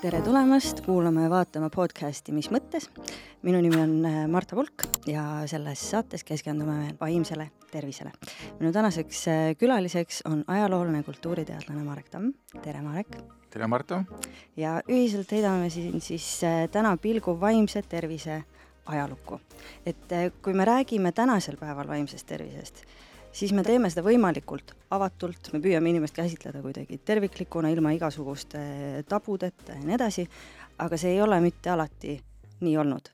[0.00, 2.86] tere tulemast kuulama ja vaatama podcasti Mis mõttes.
[3.42, 8.12] minu nimi on äh, Marta Pulk ja selles saates keskendume me vaimsele tervisele.
[8.60, 12.32] minu tänaseks äh, külaliseks on ajaloolane kultuuriteadlane Marek Tamm.
[12.62, 13.18] tere, Marek!
[13.50, 14.04] tere, Marta!
[14.56, 18.44] ja ühiselt heidame siin siis äh, täna pilgu vaimse tervise
[18.86, 19.40] ajalukku.
[19.86, 22.86] et kui me räägime tänasel päeval vaimsest tervisest,
[23.38, 28.60] siis me teeme seda võimalikult avatult, me püüame inimest käsitleda kuidagi terviklikuna, ilma igasuguste
[29.08, 30.26] tabudeta ja nii edasi,
[30.82, 32.16] aga see ei ole mitte alati
[32.64, 33.10] nii olnud.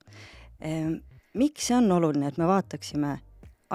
[0.65, 0.97] Ehm,
[1.41, 3.19] miks see on oluline, et me vaataksime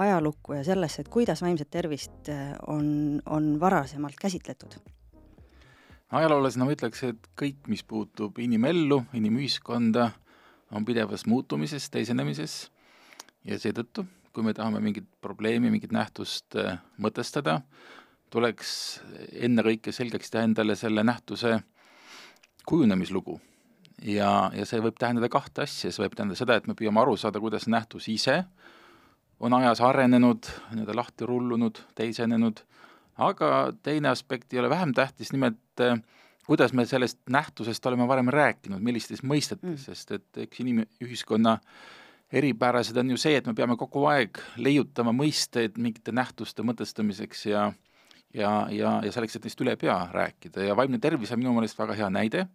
[0.00, 4.80] ajalukku ja sellesse, et kuidas vaimset tervist eh, on, on varasemalt käsitletud?
[6.10, 10.08] ajaloolasena ma ütleks, et kõik, mis puutub inimellu, inimühiskonda,
[10.74, 12.64] on pidevas muutumises, teisenemises
[13.46, 14.02] ja seetõttu
[14.34, 17.60] kui me tahame mingit probleemi, mingit nähtust äh, mõtestada,
[18.30, 18.72] tuleks
[19.42, 21.58] ennekõike selgeks teha endale selle nähtuse
[22.68, 23.40] kujunemislugu.
[24.06, 27.16] ja, ja see võib tähendada kahte asja, see võib tähendada seda, et me püüame aru
[27.20, 28.44] saada, kuidas nähtus ise
[29.40, 32.62] on ajas arenenud, nii-öelda lahti rullunud, teisenenud,
[33.18, 35.98] aga teine aspekt ei ole vähem tähtis, nimelt äh,
[36.46, 41.99] kuidas me sellest nähtusest oleme varem rääkinud, millistes mõistetes mm., sest et eks inimühiskonna äh,
[42.32, 47.70] eripärased on ju see, et me peame kogu aeg leiutama mõisteid mingite nähtuste mõtestamiseks ja
[48.34, 51.78] ja, ja, ja selleks, et neist üle pea rääkida ja vaimne tervis on minu meelest
[51.78, 52.46] väga hea näide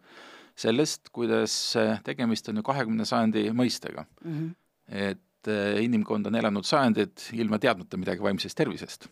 [0.55, 1.53] sellest, kuidas
[2.07, 4.35] tegemist on ju kahekümne sajandi mõistega mm.
[4.35, 4.53] -hmm.
[4.87, 9.09] et eh, inimkond on elanud sajandid ilma teadmata midagi vaimsest tervisest.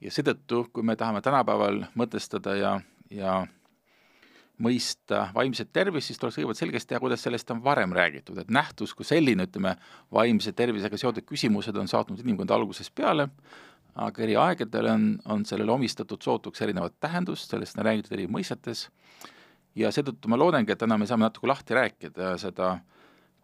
[0.00, 2.80] ja seetõttu, kui me tahame tänapäeval mõtestada ja,
[3.10, 3.46] ja
[4.60, 8.92] mõista vaimset tervist, siis tuleks kõigepealt selgeks teha, kuidas sellest on varem räägitud, et nähtus
[8.96, 9.74] kui selline, ütleme,
[10.12, 13.30] vaimse tervisega seotud küsimused on saatnud inimkonda algusest peale,
[14.00, 18.86] aga eri aegadel on, on sellele omistatud sootuks erinevat tähendust, sellest on räägitud eri mõistetes,
[19.78, 22.76] ja seetõttu ma loodangi, et täna me saame natuke lahti rääkida seda,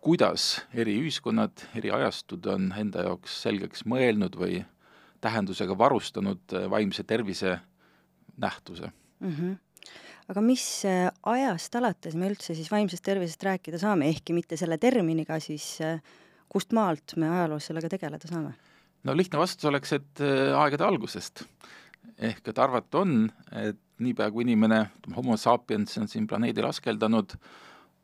[0.04, 4.60] kuidas eri ühiskonnad, eri ajastud on enda jaoks selgeks mõelnud või
[5.24, 7.58] tähendusega varustanud vaimse tervise
[8.36, 8.92] nähtuse.
[9.20, 9.32] Mm.
[9.32, 9.65] -hmm
[10.30, 14.78] aga mis äh, ajast alates me üldse siis vaimsest tervisest rääkida saame, ehkki mitte selle
[14.82, 16.00] terminiga, siis äh,
[16.50, 18.54] kust maalt me ajaloos sellega tegeleda saame?
[19.06, 21.44] no lihtne vastus oleks, et äh, aegade algusest.
[22.18, 27.36] ehk et arvata on, et niipea, kui inimene, homo sapiens on siin planeedil askeldanud,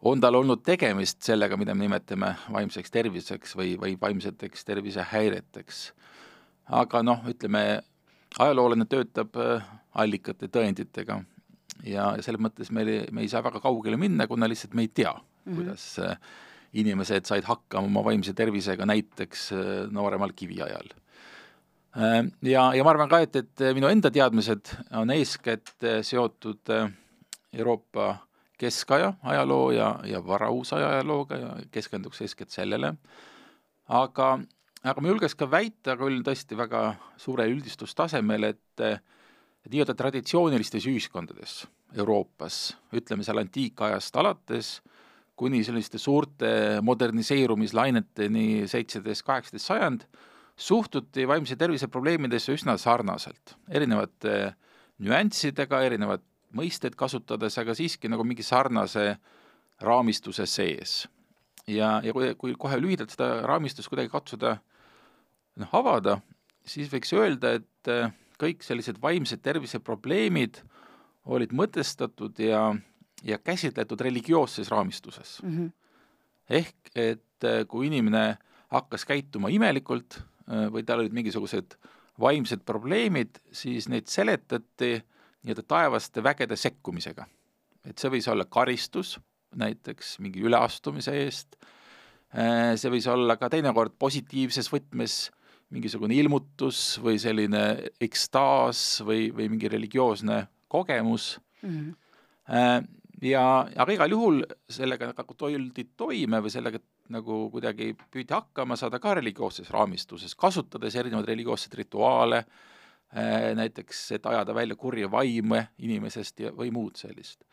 [0.09, 5.83] on tal olnud tegemist sellega, mida me nimetame vaimseks terviseks või, või vaimseteks tervisehäireteks.
[6.79, 7.83] aga noh, ütleme,
[8.39, 9.37] ajaloolane töötab
[9.95, 11.21] allikate, tõenditega
[11.87, 15.13] ja selles mõttes me, me ei saa väga kaugele minna, kuna lihtsalt me ei tea
[15.13, 15.55] mm, -hmm.
[15.59, 16.17] kuidas äh,
[16.73, 20.93] inimesed said hakkama oma vaimse tervisega näiteks äh, nooremal kiviajal.
[21.97, 26.75] Äh, ja, ja ma arvan ka, et, et minu enda teadmised on eeskätt seotud
[27.53, 28.17] Euroopa
[28.59, 32.95] keskaja ajaloo ja, ja varauusaja ajalooga ja keskenduks eeskätt sellele,
[33.89, 34.39] aga,
[34.85, 39.03] aga ma julgeks ka väita küll tõesti väga suure üldistustasemel, et
[39.71, 41.63] nii-öelda traditsioonilistes ühiskondades
[41.97, 44.73] Euroopas, ütleme seal antiikajast alates,
[45.39, 50.05] kuni selliste suurte moderniseerumislaineteni seitseteist, kaheksateist sajand,
[50.57, 54.53] suhtuti vaimse tervise probleemidesse üsna sarnaselt, erinevate
[55.03, 56.23] nüanssidega, erinevad
[56.57, 59.17] mõisted kasutades, aga siiski nagu mingi sarnase
[59.83, 61.07] raamistuse sees.
[61.67, 64.57] ja, ja kui, kui kohe lühidalt seda raamistust kuidagi katsuda
[65.63, 66.19] noh, avada,
[66.67, 67.91] siis võiks öelda, et
[68.43, 70.63] kõik sellised vaimse tervise probleemid
[71.31, 72.73] olid mõtestatud ja,
[73.23, 75.57] ja käsitletud religioosses raamistuses mm.
[75.57, 75.73] -hmm.
[76.51, 78.39] ehk et äh, kui inimene
[78.73, 81.77] hakkas käituma imelikult äh, või tal olid mingisugused
[82.21, 84.99] vaimsed probleemid, siis neid seletati
[85.43, 87.27] nii-öelda taevaste vägede sekkumisega.
[87.85, 89.19] et see võis olla karistus
[89.59, 91.57] näiteks mingi üleastumise eest,
[92.35, 95.31] äh, see võis olla ka teinekord positiivses võtmes
[95.73, 97.63] mingisugune ilmutus või selline
[98.01, 101.71] ekstaas või, või mingi religioosne kogemus mm.
[101.73, 102.89] -hmm.
[103.29, 103.45] ja,
[103.77, 106.81] aga igal juhul sellega nagu tuldi toime või sellega
[107.13, 112.45] nagu kuidagi püüdi hakkama saada ka religioosses raamistuses, kasutades erinevaid religioosseid rituaale,
[113.17, 117.45] äh, näiteks, et ajada välja kurja vaime inimesest ja, või muud sellist.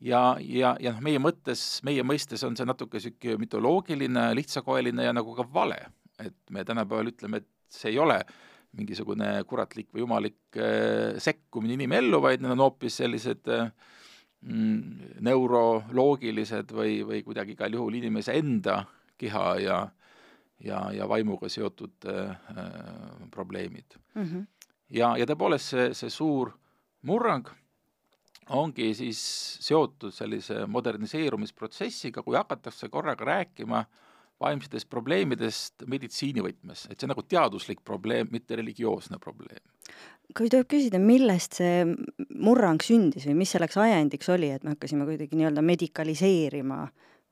[0.00, 5.14] ja, ja, ja noh, meie mõttes, meie mõistes on see natuke niisugune mütoloogiline, lihtsakoeline ja
[5.16, 5.80] nagu ka vale
[6.18, 8.18] et me tänapäeval ütleme, et see ei ole
[8.78, 13.70] mingisugune kuratlik või jumalik äh, sekkumine inimellu, vaid need on hoopis sellised äh,
[14.42, 18.82] mm, neuroloogilised või, või kuidagi igal juhul inimese enda
[19.18, 19.78] keha ja
[20.64, 22.36] ja, ja vaimuga seotud äh,
[23.30, 24.24] probleemid mm.
[24.24, 24.46] -hmm.
[24.90, 26.50] ja, ja tõepoolest see, see suur
[27.06, 27.46] murrang
[28.48, 29.20] ongi siis
[29.60, 33.84] seotud sellise moderniseerumisprotsessiga, kui hakatakse korraga rääkima
[34.40, 39.62] vaimsetest probleemidest meditsiinivõtmes, et see on nagu teaduslik probleem, mitte religioosne probleem.
[40.36, 41.84] kui tohib küsida, millest see
[42.36, 46.82] murrang sündis või mis selleks ajendiks oli, et me hakkasime kuidagi nii-öelda medikaliseerima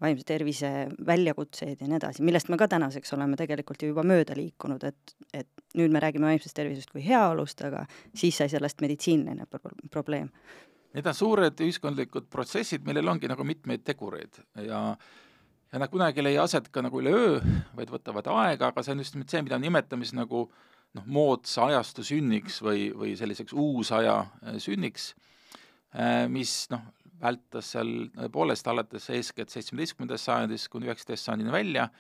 [0.01, 0.71] vaimse tervise
[1.07, 5.15] väljakutseid ja nii edasi, millest me ka tänaseks oleme tegelikult ju juba mööda liikunud, et,
[5.33, 9.49] et nüüd me räägime vaimsest tervisest kui heaolust, aga siis sai sellest meditsiiniline
[9.93, 10.33] probleem
[10.97, 14.81] Need on suured ühiskondlikud protsessid, millel ongi nagu mitmeid tegureid ja
[15.77, 17.37] ja nad kunagi ei leia aset ka nagu üleöö,
[17.77, 20.47] vaid võtavad aega, aga see on just nimelt see, mida nimetame siis nagu
[20.97, 25.11] noh, moodsa ajastu sünniks või, või selliseks uusaja äh, sünniks,
[25.93, 26.87] äh, mis noh,
[27.21, 31.91] vältas seal tõepoolest alates eeskätt seitsmeteistkümnendast sajandist kuni üheksateist sajandini välja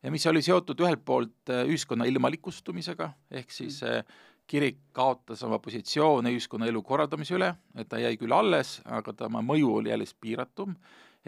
[0.00, 4.16] ja mis oli seotud ühelt poolt äh, ühiskonna ilmalikustumisega, ehk siis mm.
[4.48, 9.76] kirik kaotas oma positsioone ühiskonnaelu korraldamise üle, et ta jäi küll alles, aga tema mõju
[9.82, 10.72] oli jälle piiratum,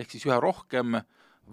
[0.00, 1.02] ehk siis üha rohkem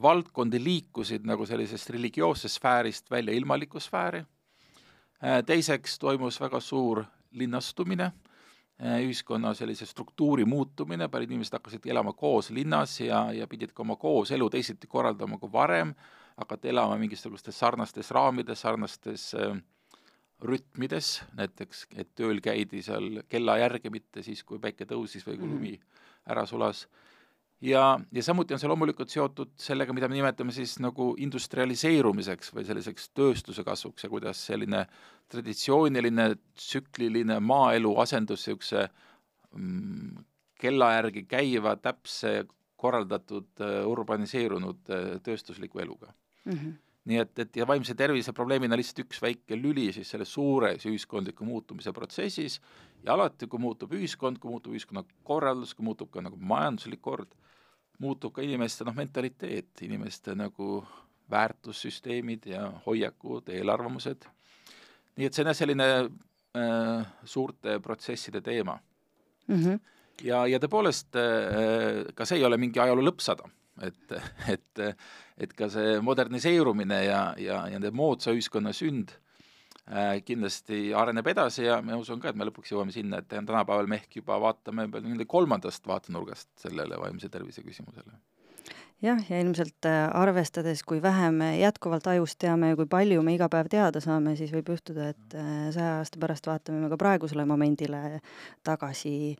[0.01, 8.11] valdkondi liikusid nagu sellisest religioossest sfäärist välja ilmalikku sfääri, äh, teiseks toimus väga suur linnastumine,
[8.83, 13.83] äh, ühiskonna sellise struktuuri muutumine, paljud inimesed hakkasid elama koos linnas ja, ja pidid ka
[13.83, 15.95] oma kooselu teisiti korraldama kui varem,
[16.37, 19.55] hakati elama mingisugustes sarnastes raamides, sarnastes äh,
[20.43, 25.49] rütmides, näiteks et tööl käidi seal kella järgi, mitte siis, kui päike tõusis või kui
[25.49, 26.05] lumi mhm.
[26.31, 26.85] ära sulas.
[27.61, 32.65] Ja, ja samuti on see loomulikult seotud sellega, mida me nimetame siis nagu industrialiseerumiseks või
[32.67, 34.85] selliseks tööstuse kasvuks ja kuidas selline
[35.31, 38.87] traditsiooniline tsükliline maaelu asendus niisuguse
[39.55, 40.25] mm,
[40.59, 42.45] kella järgi käiva, täpse,
[42.79, 46.11] korraldatud, urbaniseerunud tööstusliku eluga
[46.45, 46.51] mm.
[46.57, 50.85] -hmm nii et, et ja vaimse tervise probleemina lihtsalt üks väike lüli siis selles suures
[50.89, 52.59] ühiskondliku muutumise protsessis
[53.05, 57.35] ja alati, kui muutub ühiskond, kui muutub ühiskonna korraldus, kui muutub ka nagu majanduslik kord,
[57.99, 60.83] muutub ka inimeste noh, mentaliteet, inimeste nagu
[61.31, 64.27] väärtussüsteemid ja hoiakud, eelarvamused,
[65.15, 68.77] nii et see on jah, selline äh, suurte protsesside teema
[69.47, 69.55] mm.
[69.55, 69.79] -hmm.
[70.23, 73.49] ja, ja tõepoolest äh, ka see ei ole mingi ajaloo lõppsada
[73.81, 74.15] et,
[74.53, 74.83] et,
[75.37, 79.15] et ka see moderniseerumine ja, ja, ja nende moodsa ühiskonna sünd
[80.25, 83.99] kindlasti areneb edasi ja ma usun ka, et me lõpuks jõuame sinna, et tänapäeval me
[84.01, 88.17] ehk juba vaatame nii-öelda kolmandast vaatenurgast sellele vaimse tervise küsimusele.
[89.03, 93.35] Jah, ja ilmselt äh, arvestades, kui vähe me jätkuvalt ajust teame ja kui palju me
[93.35, 96.97] iga päev teada saame, siis võib juhtuda, et äh, saja aasta pärast vaatame me ka
[96.97, 98.21] praegusele momendile
[98.65, 99.35] tagasi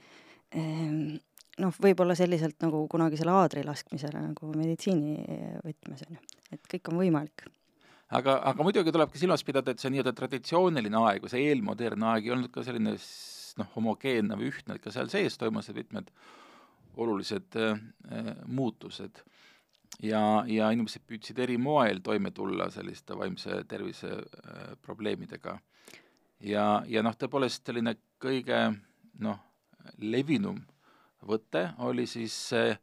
[0.52, 1.16] ehm,
[1.64, 7.48] noh, võib-olla selliselt nagu kunagisele aadrilaskmisele nagu meditsiini võtmes, on ju, et kõik on võimalik
[8.10, 12.12] aga, aga muidugi tuleb ka silmas pidada, et see nii-öelda traditsiooniline aeg või see eelmodernne
[12.12, 12.96] aeg ei olnud ka selline
[13.60, 16.12] noh, homogeenne või ühtne, et ka seal sees toimusid mitmed
[17.02, 17.80] olulised äh,
[18.48, 19.24] muutused.
[20.04, 25.60] ja, ja inimesed püüdsid eri moel toime tulla selliste vaimse tervise äh, probleemidega.
[26.40, 28.62] ja, ja noh, tõepoolest selline kõige
[29.20, 29.40] noh,
[30.00, 30.62] levinum
[31.26, 32.76] võte oli siis see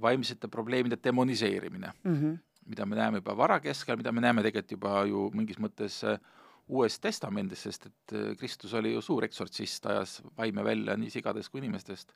[0.00, 2.38] vaimsete probleemide demoniseerimine mm, -hmm.
[2.66, 6.18] Mida me näeme juba varakeskel, mida me näeme tegelikult juba ju mingis mõttes äh,
[6.68, 11.52] Uues Testamendis, sest et äh, Kristus oli ju suur eksortsist, ajas vaime välja nii sigadest
[11.52, 12.12] kui inimestest.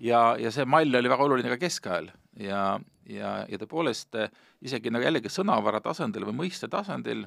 [0.00, 2.10] ja, ja see mall oli väga oluline ka keskajal
[2.40, 4.30] ja, ja, ja tõepoolest äh,
[4.62, 7.26] isegi nagu jällegi sõnavara tasandil või mõiste tasandil,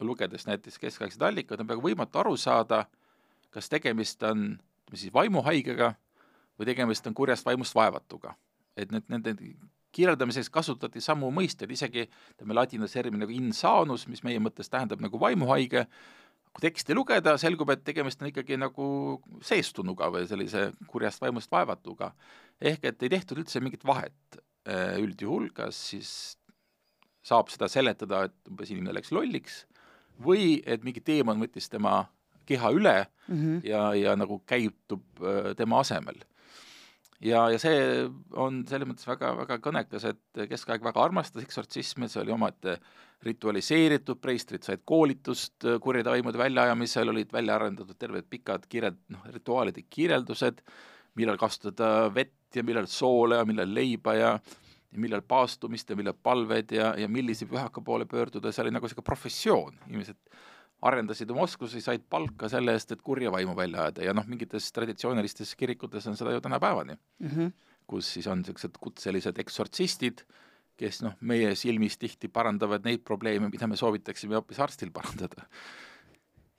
[0.00, 2.84] lugedes näiteks keskaegseid allikaid, on peaaegu võimatu aru saada,
[3.50, 5.94] kas tegemist on ütleme siis vaimuhaigega
[6.58, 8.34] või tegemist on kurjast vaimust vaevatuga.
[8.76, 9.32] et need, nende
[9.96, 15.20] kirjeldamiseks kasutati samu mõisteid, isegi ütleme ladina termin nagu insanus, mis meie mõttes tähendab nagu
[15.20, 15.86] vaimuhaige,
[16.52, 18.86] kui teksti lugeda, selgub, et tegemist on ikkagi nagu
[19.44, 22.12] seestunuga või sellise kurjast vaimust vaevatuga.
[22.60, 24.38] ehk et ei tehtud üldse mingit vahet
[24.68, 26.10] äh, üldjuhul, kas siis
[27.26, 29.64] saab seda seletada, et umbes inimene läks lolliks
[30.22, 32.06] või et mingi teemant võttis tema
[32.46, 32.94] keha üle
[33.28, 33.60] mm -hmm.
[33.66, 36.22] ja, ja nagu käitub äh, tema asemel
[37.24, 37.78] ja, ja see
[38.36, 42.78] on selles mõttes väga, väga kõnekas, et keskaeg väga armastas eksortsismi, see oli omaette
[43.26, 49.86] ritualiseeritud, preistrid said koolitust kurjade vaimude väljaajamisel, olid välja arendatud terved pikad kirjeld-, noh, rituaalide
[49.88, 50.60] kirjeldused,
[51.16, 54.38] millal kasutada vett ja millal soola ja millal leiba ja
[54.92, 58.86] ja millal paastumist ja millal palved ja, ja millise pühaka poole pöörduda, see oli nagu
[58.86, 60.18] niisugune professioon, inimesed
[60.84, 64.68] arendasid oma oskusi, said palka selle eest, et kurja vaimu välja ajada ja noh, mingites
[64.76, 67.52] traditsioonilistes kirikutes on seda ju tänapäevani mm, -hmm.
[67.86, 70.24] kus siis on niisugused kutselised eksortsistid,
[70.76, 75.46] kes noh, meie silmis tihti parandavad neid probleeme, mida me soovitaksime hoopis arstil parandada.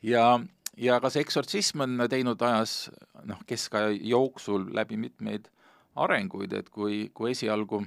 [0.02, 0.40] ja,
[0.78, 2.90] ja ka see eksortsism on teinud ajas
[3.24, 5.48] noh, keskaja jooksul läbi mitmeid
[5.96, 7.86] arenguid, et kui, kui esialgu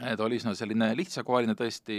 [0.00, 1.98] et oli no selline lihtsakoeline tõesti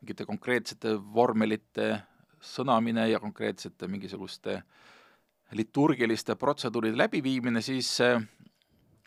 [0.00, 2.02] mingite konkreetsete vormelite
[2.42, 4.62] sõnamine ja konkreetsete mingisuguste
[5.56, 8.22] liturgiliste protseduuride läbiviimine, siis äh,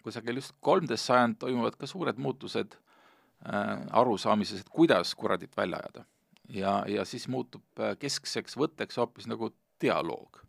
[0.04, 6.06] kusagil just kolmteist sajand toimuvad ka suured muutused äh, arusaamises, et kuidas kuradit välja ajada.
[6.50, 10.42] ja, ja siis muutub äh, keskseks võtteks hoopis nagu dialoog.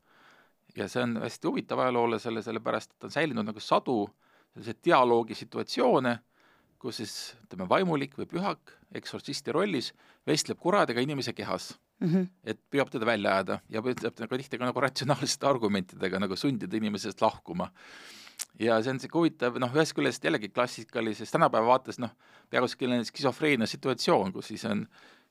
[0.77, 4.09] ja see on hästi huvitav ajaloole selle, sellepärast et on säilinud nagu sadu
[4.55, 6.19] selliseid dialoogi situatsioone,
[6.79, 9.93] kus siis ütleme, vaimulik või pühak eksortsisti rollis
[10.27, 12.09] vestleb kuradega inimese kehas mm.
[12.09, 12.27] -hmm.
[12.45, 16.77] et püüab teda välja ajada ja ütleb nagu tihti ka nagu ratsionaalsete argumentidega nagu sundida
[16.77, 17.71] inimesest lahkuma.
[18.59, 22.11] ja see on sihuke huvitav, noh, ühest küljest jällegi klassikalises tänapäeva vaates noh,
[22.51, 24.87] peaaegu selline skisofreenia situatsioon, kus siis on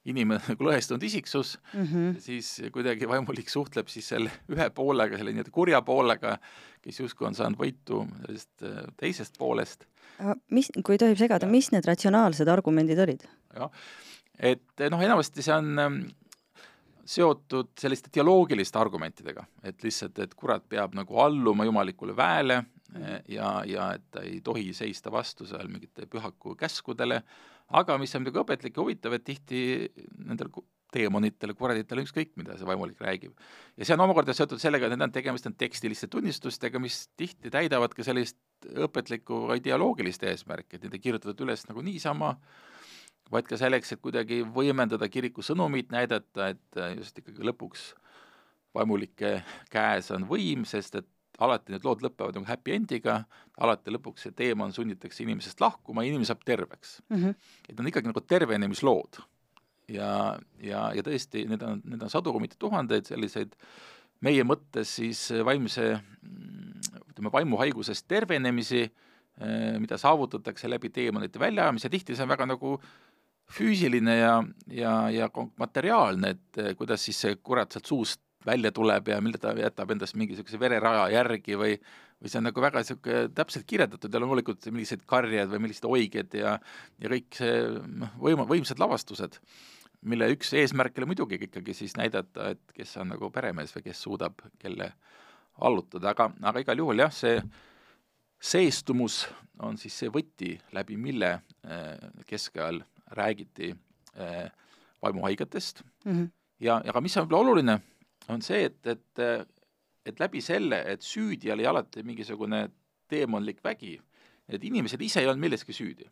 [0.07, 2.19] inimene nagu lõhestunud isiksus mm, -hmm.
[2.23, 6.37] siis kuidagi vaimulik suhtleb siis selle ühe poolega, selle nii-öelda kurja poolega,
[6.81, 9.85] kes justkui on saanud võitu sellest äh, teisest poolest.
[10.49, 13.27] mis, kui tohib segada, mis need ratsionaalsed argumendid olid?
[13.55, 13.71] jah,
[14.39, 16.01] et noh, enamasti see on ähm,
[17.09, 23.23] seotud selliste dialoogiliste argumentidega, et lihtsalt, et kurat peab nagu alluma jumalikule väele mm.
[23.33, 27.21] ja, ja et ta ei tohi seista vastu seal mingite pühaku käskudele,
[27.79, 29.61] aga mis on muidugi õpetlik ja huvitav, et tihti
[30.25, 30.51] nendel
[30.93, 33.33] teemonitel, kuraditele, ükskõik, mida see vaimulik räägib.
[33.77, 37.51] ja see on omakorda seotud sellega, et need on tegemist on tekstiliste tunnistustega, mis tihti
[37.53, 38.37] täidavad ka sellist
[38.69, 42.33] õpetlikku ideoloogilist eesmärki, et need ei kirjutatud üles nagu niisama,
[43.31, 47.91] vaid ka selleks, et kuidagi võimendada kiriku sõnumit, näidata, et just ikkagi lõpuks
[48.75, 49.39] vaimulike
[49.73, 51.07] käes on võim, sest et
[51.39, 53.21] alati need lood lõpevad nagu happy end'iga,
[53.63, 57.17] alati lõpuks see teemant sunnitakse inimesest lahkuma ja inimene saab terveks mm.
[57.17, 57.35] -hmm.
[57.63, 59.21] et need on ikkagi nagu tervenemislood.
[59.89, 63.55] ja, ja, ja tõesti, need on, need on sadu, mitte tuhandeid selliseid
[64.21, 65.95] meie mõttes siis vaimse,
[67.09, 68.83] ütleme, vaimuhaigusest tervenemisi,
[69.39, 72.75] eh, mida saavutatakse läbi teemonite väljaajamise, tihti see on väga nagu
[73.53, 74.33] füüsiline ja,
[74.73, 79.39] ja, ja materiaalne, et eh, kuidas siis see kurat sealt suust välja tuleb ja mille
[79.41, 81.73] ta jätab endast mingisuguse vereraja järgi või
[82.19, 86.35] või see on nagu väga niisugune täpselt kirjeldatud ja loomulikult millised karjed või millised oiged
[86.35, 86.57] ja
[86.99, 87.53] ja kõik see
[88.01, 89.39] noh, võim-, võimsad lavastused,
[90.01, 94.03] mille üks eesmärk oli muidugi ikkagi siis näidata, et kes on nagu peremees või kes
[94.03, 94.91] suudab kelle
[95.63, 97.39] allutada, aga, aga igal juhul jah, see
[98.39, 99.25] seestumus
[99.63, 101.33] on siis see võti, läbi mille
[101.67, 103.71] eh, keskajal räägiti
[104.15, 104.51] eh,
[105.01, 106.29] vaimuhaigetest mm -hmm.
[106.59, 107.79] ja, aga mis on võib-olla oluline,
[108.29, 109.23] on see, et, et,
[110.05, 112.69] et läbi selle, et süüdi oli alati mingisugune
[113.07, 113.99] teemonlik vägi,
[114.47, 116.09] et inimesed ise ei olnud milleski süüdi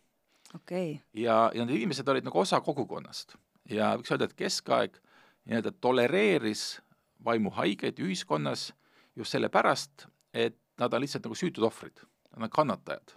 [0.56, 0.98] okay..
[1.13, 3.36] ja, ja need inimesed olid nagu osa kogukonnast
[3.70, 5.00] ja võiks öelda, et keskaeg
[5.48, 6.82] nii-öelda tolereeris
[7.25, 8.72] vaimuhaigeid ühiskonnas
[9.16, 12.04] just sellepärast, et nad on lihtsalt nagu süütud ohvrid,
[12.36, 13.16] nad on kannatajad.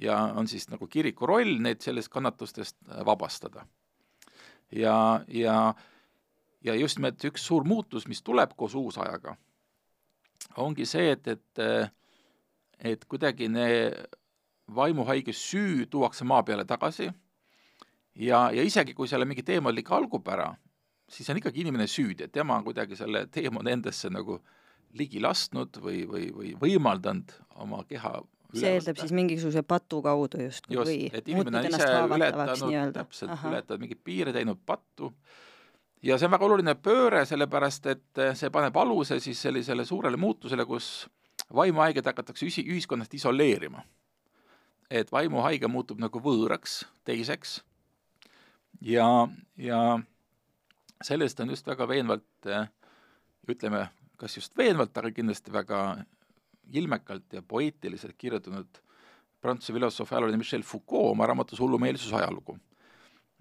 [0.00, 2.76] Ja on siis nagu kiriku roll neid sellest kannatustest
[3.06, 3.66] vabastada.
[4.72, 5.74] ja, ja
[6.64, 9.36] ja just nimelt üks suur muutus, mis tuleb koos uusajaga,
[10.56, 11.64] ongi see, et, et
[12.80, 13.48] et kuidagi
[14.74, 17.10] vaimuhaige süü tuuakse maa peale tagasi
[18.14, 20.54] ja, ja isegi, kui seal on mingi teemalik algupära,
[21.08, 24.40] siis on ikkagi inimene süüdi, et tema on kuidagi selle teemani endasse nagu
[24.98, 28.20] ligi lasknud või, või, või võimaldanud oma keha
[28.54, 31.06] see eeldab siis mingisuguse patu kaudu justkui just, või?
[31.14, 35.12] et inimene on ise ületanud, täpselt, ületanud mingeid piire, teinud pattu
[36.02, 40.66] ja see on väga oluline pööre, sellepärast et see paneb aluse siis sellisele suurele muutusele,
[40.68, 41.08] kus
[41.54, 43.84] vaimuhaiged hakatakse üsi-, ühiskonnast isoleerima.
[44.90, 47.60] et vaimuhaige muutub nagu võõraks, teiseks,
[48.82, 50.00] ja, ja
[51.02, 52.48] sellest on just väga veenvalt,
[53.46, 53.84] ütleme,
[54.18, 55.80] kas just veenvalt, aga kindlasti väga
[56.72, 58.80] ilmekalt ja poeetiliselt kirjutanud
[59.40, 62.58] prantsuse filosoof ajaloolane Michel Foucault oma raamatus Hullumeelsuse ajalugu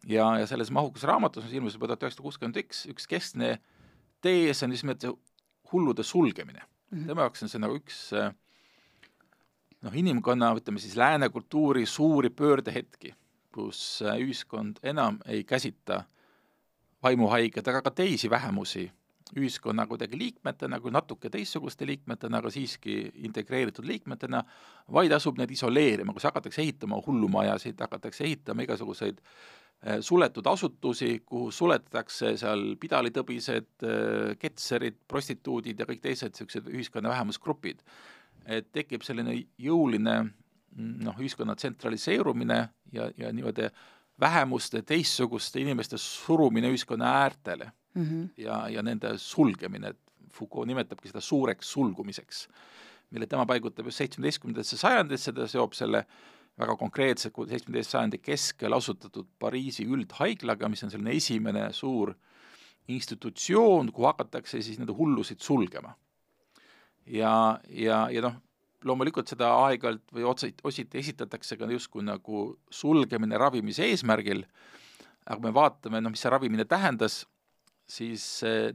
[0.08, 3.58] ja, ja selles mahukas raamatus, mis ilmus juba tuhat üheksasada kuuskümmend üks, üks keskne
[4.24, 5.16] tees on just nimelt see
[5.72, 6.98] hullude sulgemine mm.
[6.98, 7.08] -hmm.
[7.08, 8.32] tema jaoks on see nagu üks äh,
[9.82, 13.14] noh, inimkonna, ütleme siis lääne kultuuri suuri pöördehetki,
[13.54, 16.04] kus äh, ühiskond enam ei käsita
[17.04, 18.92] vaimuhaigeid, aga ka teisi vähemusi
[19.38, 24.44] ühiskonna kuidagi liikmetena, kui natuke teistsuguste liikmetena, aga siiski integreeritud liikmetena,
[24.92, 29.22] vaid asub neid isoleerima, kus hakatakse ehitama hullumajasid, hakatakse ehitama igasuguseid
[29.88, 37.10] Äh, suletud asutusi, kuhu suletatakse seal pidalitõbised, äh, ketserid, prostituudid ja kõik teised niisugused ühiskonna
[37.10, 37.84] vähemusgrupid.
[38.46, 40.14] et tekib selline jõuline
[40.76, 43.68] noh, ühiskonna tsentraliseerumine ja, ja niimoodi
[44.20, 48.29] vähemuste, teistsuguste inimeste surumine ühiskonna äärtele mm -hmm.
[48.38, 49.98] ja, ja nende sulgemine, et
[50.34, 52.48] Foucault nimetabki seda suureks sulgumiseks,
[53.10, 56.05] mille tema paigutab just seitsmeteistkümnendasse sajandisse, ta seob selle
[56.60, 62.13] väga konkreetse seitsmeteist sajandi keskel asutatud Pariisi üldhaiglaga, mis on selline esimene suur
[62.88, 65.96] institutsioon, kuhu hakatakse siis nende hullusid sulgema.
[67.05, 68.36] ja, ja, ja noh,
[68.86, 74.43] loomulikult seda aeg-ajalt või otseid, ositi esitatakse ka justkui nagu sulgemine ravimise eesmärgil,
[75.25, 77.24] aga kui me vaatame, noh, mis see ravimine tähendas,
[77.89, 78.25] siis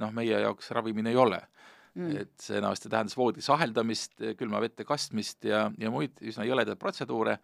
[0.00, 1.40] noh, meie jaoks ravimine ei ole.
[1.94, 2.16] Mm..
[2.24, 7.36] et see enamasti tähendas voodis aheldamist, külma vette kastmist ja, ja muid üsna jõledaid protseduure,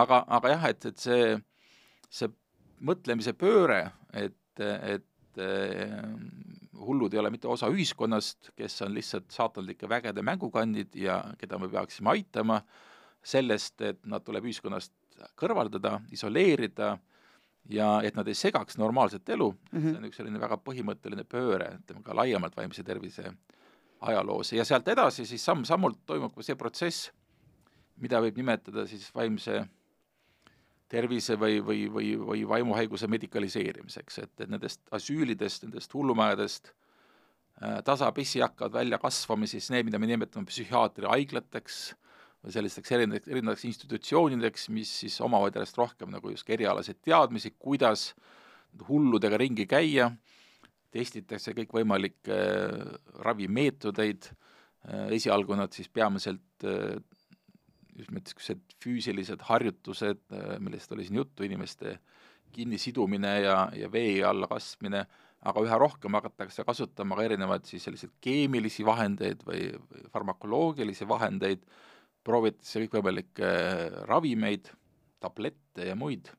[0.00, 1.26] aga, aga jah, et, et see,
[2.08, 2.30] see
[2.88, 3.82] mõtlemise pööre,
[4.16, 5.92] et, et eh,
[6.82, 11.70] hullud ei ole mitte osa ühiskonnast, kes on lihtsalt saatanlike vägede mängukandid ja keda me
[11.72, 12.62] peaksime aitama,
[13.22, 14.92] sellest, et nad tuleb ühiskonnast
[15.38, 16.96] kõrvaldada, isoleerida
[17.70, 19.90] ja et nad ei segaks normaalset elu mm, -hmm.
[19.90, 23.32] see on üks selline väga põhimõtteline pööre, ütleme ka laiemalt vaimse tervise
[24.00, 27.10] ajaloos ja sealt edasi siis samm-sammult toimub ka see protsess,
[27.96, 29.62] mida võib nimetada siis vaimse
[30.88, 36.72] tervise või, või, või, või vaimuhaiguse medikaliseerimiseks, et, et nendest asüülidest, nendest hullumajadest
[37.62, 42.01] äh, tasapisi hakkavad välja kasvama siis need, mida me nimetame psühhiaatriahaiglateks või
[42.50, 48.10] sellisteks erinevateks, erinevateks institutsioonideks, mis siis omavad järjest rohkem nagu just erialaseid teadmisi, kuidas
[48.88, 50.10] hulludega ringi käia,
[50.92, 52.94] testitakse kõikvõimalikke äh,
[53.24, 54.30] ravimeetodeid.
[54.82, 56.96] Äh,, esialgu nad siis peamiselt äh,
[57.96, 61.98] just nimelt niisugused füüsilised harjutused, äh, millest oli siin juttu, inimeste
[62.52, 65.06] kinnisidumine ja, ja vee alla kastmine,
[65.42, 71.64] aga üha rohkem hakatakse kasutama ka erinevaid siis selliseid keemilisi vahendeid või, või farmakoloogilisi vahendeid,
[72.24, 74.70] proovitakse kõikvõimalikke äh, ravimeid,
[75.22, 76.30] tablette ja muid,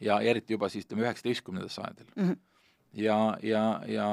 [0.00, 2.28] ja, eriti juba siis ütleme, üheksateistkümnendal sajandil mm.
[2.28, 2.40] -hmm.
[3.02, 4.08] ja, ja, ja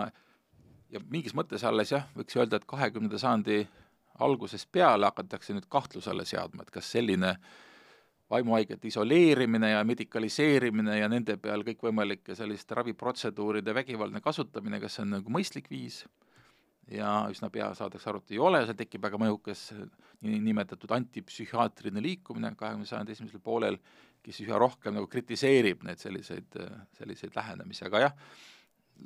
[0.93, 3.63] ja mingis mõttes alles jah, võiks öelda, et kahekümnenda sajandi
[4.23, 7.33] algusest peale hakatakse nüüd kahtluse alla seadma, et kas selline
[8.33, 15.15] vaimuhaigete isoleerimine ja medikaliseerimine ja nende peal kõikvõimalike selliste raviprotseduuride vägivaldne kasutamine, kas see on
[15.18, 16.03] nagu mõistlik viis
[16.91, 19.67] ja üsna pea saadakse aru, et ei ole, seal tekib väga mõjukas
[20.24, 23.77] niinimetatud antipsühhiaatriline liikumine kahekümne sajandi esimesel poolel,
[24.24, 26.57] kes üha rohkem nagu kritiseerib neid selliseid,
[26.98, 28.17] selliseid lähenemisi, aga jah,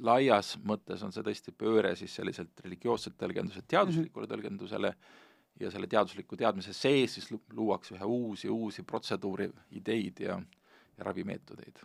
[0.06, 4.94] laias mõttes on see tõesti pööre siis selliselt religioosselt tõlgenduselt teaduslikule tõlgendusele
[5.62, 10.38] ja selle teadusliku teadmise sees siis luuakse ühe uusi, uusi protseduuri ideid ja,
[10.98, 11.82] ja ravimeetodeid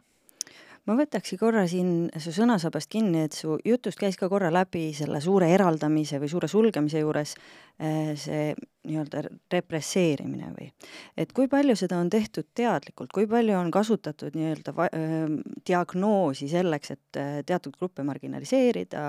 [0.89, 5.21] ma võtaksin korra siin su sõnasabast kinni, et su jutust käis ka korra läbi selle
[5.23, 7.35] suure eraldamise või suure sulgemise juures
[7.79, 8.51] eh, see
[8.89, 10.69] nii-öelda represseerimine või,
[11.17, 15.37] et kui palju seda on tehtud teadlikult, kui palju on kasutatud nii-öelda äh,
[15.69, 19.05] diagnoosi selleks, et eh, teatud gruppe marginaliseerida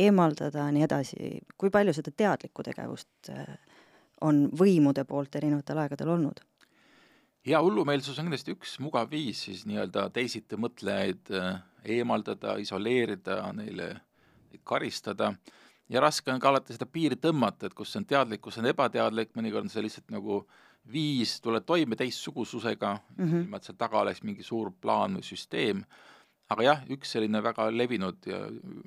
[0.00, 3.28] eemaldada, nii edasi, kui palju seda teadlikku tegevust
[4.24, 6.40] on võimude poolt erinevatel aegadel olnud?
[7.46, 11.60] Ja hullumeelsus on kindlasti üks mugav viis siis nii-öelda teisiti mõtlejaid äh,
[11.98, 13.94] eemaldada, isoleerida, neile
[14.64, 15.32] karistada.
[15.88, 19.30] Ja raske on ka alati seda piiri tõmmata, et kus on teadlik, kus on ebateadlik,
[19.36, 20.42] mõnikord on see lihtsalt nagu
[20.92, 23.42] viis, tuled toime teistsugususega mm, -hmm.
[23.44, 25.82] ilma et seal taga oleks mingi suur plaan või süsteem,
[26.48, 28.38] aga jah, üks selline väga levinud ja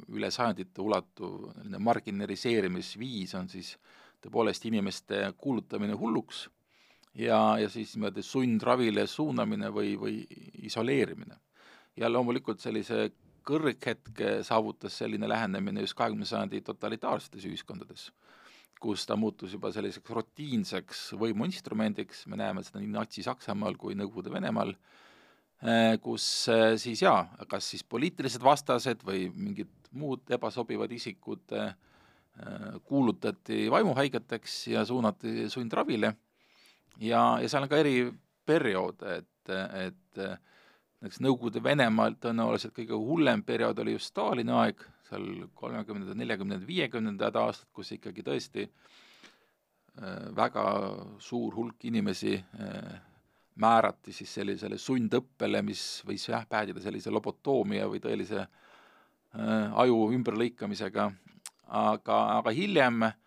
[0.09, 3.75] üle sajandite ulatuv marginaliseerimisviis on siis
[4.21, 6.47] tõepoolest inimeste kuulutamine hulluks
[7.15, 10.21] ja, ja siis niimoodi sundravile suunamine või, või
[10.67, 11.35] isoleerimine.
[11.97, 13.09] ja loomulikult sellise
[13.43, 18.11] kõrghetke saavutas selline lähenemine just kahekümne sajandi totalitaarsetes ühiskondades,
[18.81, 24.73] kus ta muutus juba selliseks rutiinseks võimuinstrumendiks, me näeme seda nii Natsi-Saksamaal kui Nõukogude Venemaal,
[25.65, 31.73] eh, kus eh, siis jaa, kas siis poliitilised vastased või mingid muud ebasobivad isikud eh,
[32.87, 36.13] kuulutati vaimuhaigeteks ja suunati sundravile
[36.99, 37.95] ja, ja seal on ka eri
[38.45, 39.53] perioode, et,
[39.85, 40.23] et
[41.01, 47.39] näiteks Nõukogude Venemaal tõenäoliselt kõige hullem periood oli just Stalini aeg, seal kolmekümnendad, neljakümnendad, viiekümnendad
[47.41, 50.65] aastad, kus ikkagi tõesti äh, väga
[51.19, 52.99] suur hulk inimesi äh,
[53.61, 61.09] määrati siis sellisele sundõppele, mis võis jah, päädida sellise lobotoomia või tõelise äh, aju ümberlõikamisega,
[61.81, 63.17] aga, aga hiljem äh,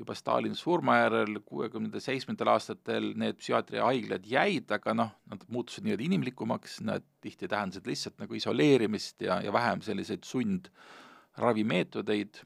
[0.00, 6.06] juba Stalini surma järel kuuekümnenda seitsmendal aastatel need psühhiaatriahaiglad jäid, aga noh, nad muutusid nii-öelda
[6.06, 12.40] inimlikumaks, nad tihti tähendasid lihtsalt nagu isoleerimist ja, ja vähem selliseid sundravimeetodeid,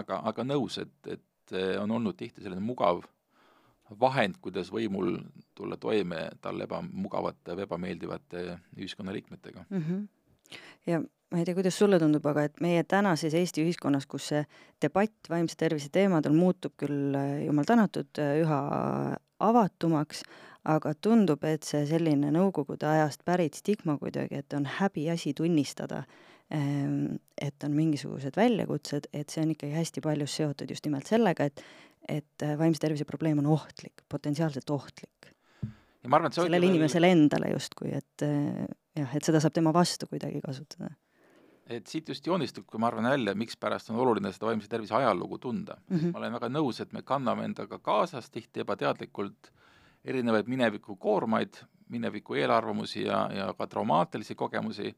[0.00, 3.02] aga, aga nõus, et, et on olnud tihti selline mugav
[4.00, 5.18] vahend, kuidas võimul
[5.54, 8.44] tulla toime talle ebamugavate või ebameeldivate
[8.78, 9.82] ühiskonnaliikmetega mm.
[9.82, 10.23] -hmm
[10.86, 11.00] ja
[11.34, 14.42] ma ei tea, kuidas sulle tundub, aga et meie tänases Eesti ühiskonnas, kus see
[14.82, 18.10] debatt vaimse tervise teemadel muutub küll, jumal tänatud,
[18.44, 18.58] üha
[19.42, 20.22] avatumaks,
[20.70, 26.04] aga tundub, et see selline nõukogude ajast pärit stigma kuidagi, et on häbiasi tunnistada,
[26.54, 31.50] ehm, et on mingisugused väljakutsed, et see on ikkagi hästi paljus seotud just nimelt sellega,
[31.50, 31.66] et
[32.04, 35.30] et vaimse tervise probleem on ohtlik, potentsiaalselt ohtlik.
[36.02, 38.24] ja ma arvan, et see sellele inimesele endale justkui, et
[38.96, 40.92] jah, et seda saab tema vastu kuidagi kasutada
[41.66, 45.76] et siit just joonistubki, ma arvan, välja, mikspärast on oluline seda vaimse tervise ajalugu tunda
[45.88, 45.96] mm.
[45.96, 46.12] -hmm.
[46.12, 49.52] ma olen väga nõus, et me kanname endaga kaasas tihti ebateadlikult
[50.04, 51.56] erinevaid mineviku koormaid,
[51.88, 54.94] mineviku eelarvamusi ja, ja ka traumaatilisi kogemusi,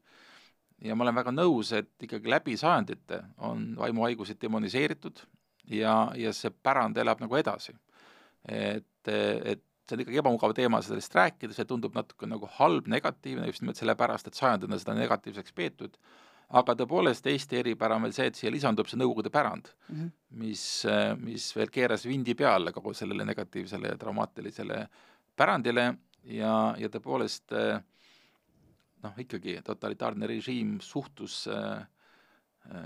[0.81, 5.19] ja ma olen väga nõus, et ikkagi läbi sajandite on vaimuhaigused demoniseeritud
[5.71, 7.75] ja, ja see pärand elab nagu edasi.
[8.47, 9.07] et,
[9.43, 13.63] et see on ikkagi ebamugav teema sellest rääkida, see tundub natuke nagu halb, negatiivne, just
[13.63, 15.95] nimelt sellepärast, et sajandina seda negatiivseks peetud
[16.55, 20.11] aga tõepoolest Eesti eripära on veel see, et siia lisandub see Nõukogude pärand mm, -hmm.
[20.43, 20.63] mis,
[21.19, 24.87] mis veel keeras vindi peale kogu sellele negatiivsele ja traumaatilisele
[25.35, 27.51] pärandile ja, ja tõepoolest
[29.03, 31.83] noh, ikkagi totalitaarne režiim suhtus äh,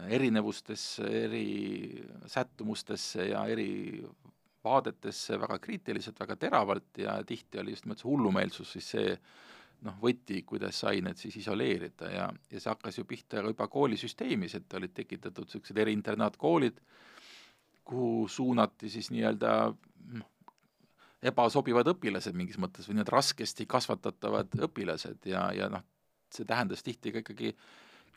[0.10, 4.02] erinevustesse, eri sättumustesse ja eri
[4.64, 9.14] vaadetesse väga kriitiliselt, väga teravalt ja tihti oli just nimelt see hullumeelsus siis see,
[9.88, 14.56] noh, võti, kuidas sai need siis isoleerida ja, ja see hakkas ju pihta juba koolisüsteemis,
[14.60, 16.82] et olid tekitatud niisugused eriinternaatkoolid,
[17.90, 19.56] kuhu suunati siis nii-öelda
[20.20, 20.30] noh,
[21.22, 25.86] ebasobivad õpilased mingis mõttes või need raskesti kasvatatavad õpilased ja, ja noh,
[26.32, 27.56] see tähendas tihti ka ikkagi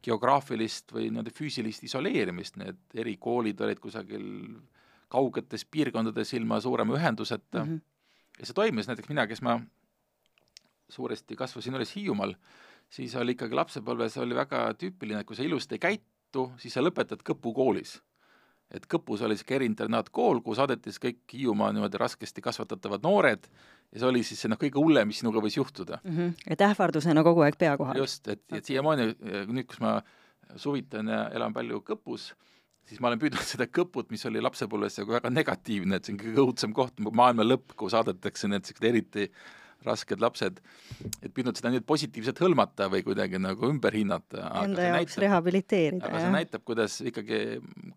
[0.05, 4.27] geograafilist või niimoodi füüsilist isoleerimist, need erikoolid olid kusagil
[5.15, 7.81] kaugetes piirkondades ilma suurema ühenduseta mm -hmm.
[8.41, 9.61] ja see toimus, näiteks mina, kes ma
[10.89, 12.35] suuresti kasvasin üles Hiiumaal,
[12.93, 16.83] siis oli ikkagi lapsepõlves oli väga tüüpiline, et kui sa ilusti ei käitu, siis sa
[16.85, 18.01] lõpetad Kõpu koolis.
[18.75, 23.47] et Kõpus oli niisugune eriinternaatkool, kuhu saadeti siis kõik Hiiumaa niimoodi raskesti kasvatatavad noored
[23.93, 26.17] ja see oli siis see noh, kõige hullem, mis sinuga võis juhtuda mm.
[26.17, 26.33] -hmm.
[26.51, 27.97] et ähvardusena kogu aeg pea kohal.
[27.97, 29.13] just, et, et siiamaani
[29.47, 30.01] nüüd, kus ma
[30.57, 32.33] suvitan ja elan palju Kõpus,
[32.89, 36.23] siis ma olen püüdnud seda kõput, mis oli lapsepõlves nagu väga negatiivne, et see on
[36.23, 39.29] kõige õudsem koht, maailma lõpp, kuhu saadetakse need niisugused eriti
[39.85, 40.61] rasked lapsed,
[41.21, 44.47] et püüdnud seda nüüd positiivselt hõlmata või kuidagi nagu ümber hinnata.
[44.63, 46.09] Enda jaoks näitab, rehabiliteerida.
[46.09, 47.41] aga see näitab, kuidas ikkagi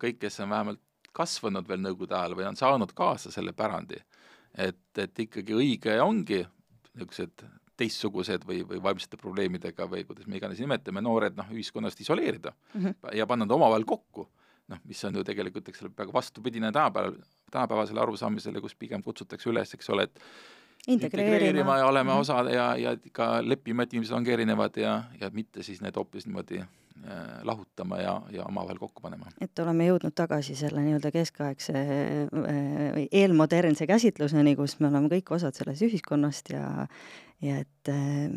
[0.02, 0.84] kõik, kes on vähemalt
[1.17, 4.02] kasvanud veel Nõukogude ajal või on saanud kaasa selle pärandi,
[4.54, 7.45] et, et ikkagi õige ongi niisugused
[7.78, 12.82] teistsugused või, või vaimsete probleemidega või kuidas me iganes nimetame, noored noh, ühiskonnast isoleerida mm
[12.82, 13.15] -hmm.
[13.19, 14.28] ja panna nad omavahel kokku.
[14.67, 17.17] Noh, mis on ju tegelikult, eks ole, peaaegu vastupidine tänapäeval,
[17.51, 20.21] tänapäevasele arusaamisele, kus pigem kutsutakse üles, eks ole, et
[20.88, 22.21] integreerima ja olema mm -hmm.
[22.21, 26.25] osa ja, ja ka leppima, et inimesed ongi erinevad ja, ja mitte siis need hoopis
[26.25, 26.67] niimoodi äh,
[27.43, 29.25] lahutama ja, ja omavahel kokku panema.
[29.41, 35.53] et oleme jõudnud tagasi selle nii-öelda keskaegse äh, eelmodernse käsitluseni, kus me oleme kõik osad
[35.53, 36.88] sellest ühiskonnast ja
[37.41, 38.32] ja et äh,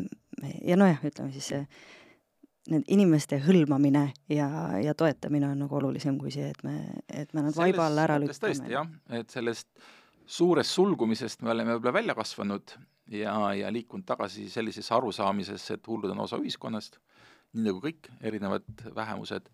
[0.63, 1.67] ja nojah, ütleme siis see
[2.69, 4.47] need inimeste hõlmamine ja,
[4.81, 6.75] ja toetamine on nagu olulisem kui see, et me,
[7.09, 8.53] et me nad vaiba alla ära lükkame.
[8.53, 9.69] tõesti jah, et sellest
[10.29, 12.75] suurest sulgumisest me oleme võib-olla välja kasvanud
[13.11, 16.99] ja, ja liikunud tagasi sellisesse arusaamisesse, et hullud on osa ühiskonnast,
[17.55, 19.49] nii nagu kõik erinevad vähemused,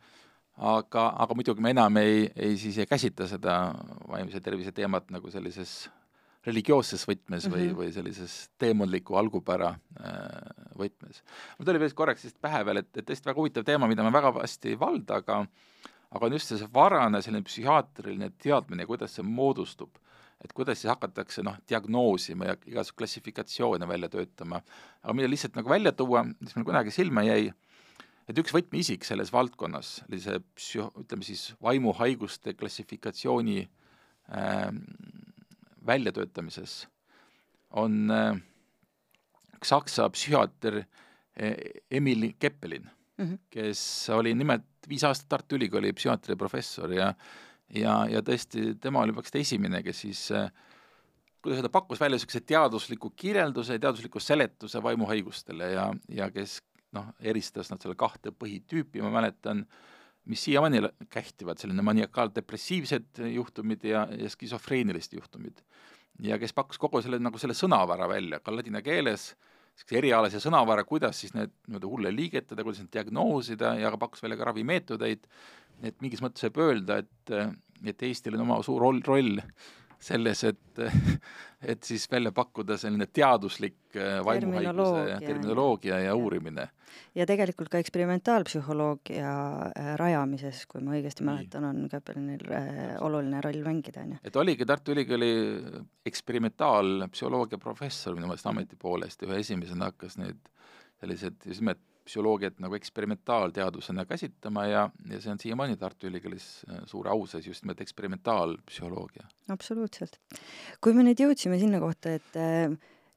[0.57, 3.59] aga, aga muidugi me enam ei, ei siis ei käsitle seda
[4.09, 5.85] vaimse tervise teemat nagu sellises
[6.47, 7.77] religioosses võtmes või mm, -hmm.
[7.81, 11.21] või sellises teemantliku algupära äh, võtmes.
[11.57, 14.13] mul tuli veel korraks vist pähe veel, et, et tõesti väga huvitav teema, mida ma
[14.15, 15.45] väga hästi ei valda, aga
[16.07, 19.99] aga on just see varane selline psühhiaatriline teadmine, kuidas see moodustub
[20.43, 24.61] et kuidas siis hakatakse noh, diagnoosima ja igasugu klassifikatsioone välja töötama.
[25.01, 27.49] aga mida lihtsalt nagu välja tuua, mis mul kunagi silma jäi,
[28.29, 33.63] et üks võtmeisik selles valdkonnas oli see psüh-, ütleme siis vaimuhaiguste klassifikatsiooni
[34.29, 34.69] äh,
[35.87, 36.87] väljatöötamises,
[37.69, 38.37] on äh,
[39.63, 41.57] saksa psühhiaater äh,
[41.91, 43.37] Emil Keppelin mm, -hmm.
[43.49, 47.13] kes oli nimelt viis aastat Tartu Ülikooli psühhiaatria professor ja
[47.75, 50.51] ja, ja tõesti, tema oli vist esimene, kes siis äh,
[51.41, 56.61] kuidas öelda, pakkus välja niisuguse teadusliku kirjelduse, teadusliku seletuse vaimuhaigustele ja, ja kes
[56.95, 59.65] noh, eristas nad selle kahte põhitüüpi, ma mäletan,
[60.27, 60.81] mis siiamaani
[61.13, 65.61] kähtivad, selline maniakaal-depressiivsed juhtumid ja, ja skisofreenilised juhtumid.
[66.23, 69.31] ja kes pakkus kogu selle, nagu selle sõnavara välja, ka ladina keeles,
[69.77, 74.37] niisuguse erialase sõnavara, kuidas siis need nii-öelda hulle liigetada, kuidas neid diagnoosida ja pakkus välja
[74.39, 75.27] ka ravimeetodeid,
[75.85, 79.37] et mingis mõttes võib öelda, et, et Eestil on oma suur roll, roll
[79.99, 80.81] selles, et,
[81.73, 86.67] et siis välja pakkuda selline teaduslik äh, vaimuhaiguse terminoloogia ja uurimine.
[87.15, 89.31] ja tegelikult ka eksperimentaalpsühholoogia
[89.69, 94.21] äh, rajamises, kui ma õigesti mäletan, on Käppelinil äh, oluline roll mängida, on ju.
[94.23, 95.31] et oligi Tartu Ülikooli
[96.05, 100.53] eksperimentaalpsühholoogia professor minu meelest ameti poolest, ühe esimesena hakkas neid
[101.01, 106.83] sellised just nimelt psühholoogiat nagu eksperimentaalteadusena käsitlema ja, ja see on siiamaani Tartu Ülikoolis äh,
[106.89, 109.27] suure au sees just nimelt eksperimentaalpsühholoogia.
[109.53, 110.19] absoluutselt.
[110.81, 112.69] kui me nüüd jõudsime sinna kohta, et äh,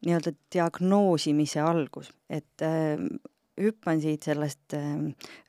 [0.06, 2.98] nii-öelda diagnoosimise algus, et äh,
[3.60, 4.90] hüppan siit sellest äh,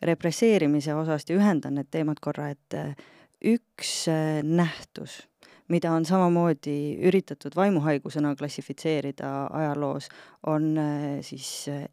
[0.02, 2.96] represseerimise osast ja ühendan need teemad korra, et äh,
[3.42, 5.22] üks äh, nähtus,
[5.72, 10.10] mida on samamoodi üritatud vaimuhaigusena klassifitseerida ajaloos,
[10.48, 11.88] on äh, siis äh,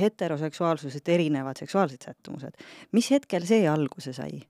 [0.00, 2.54] heteroseksuaalsusest erinevad seksuaalsed sättumused.
[2.92, 4.40] mis hetkel see alguse sai?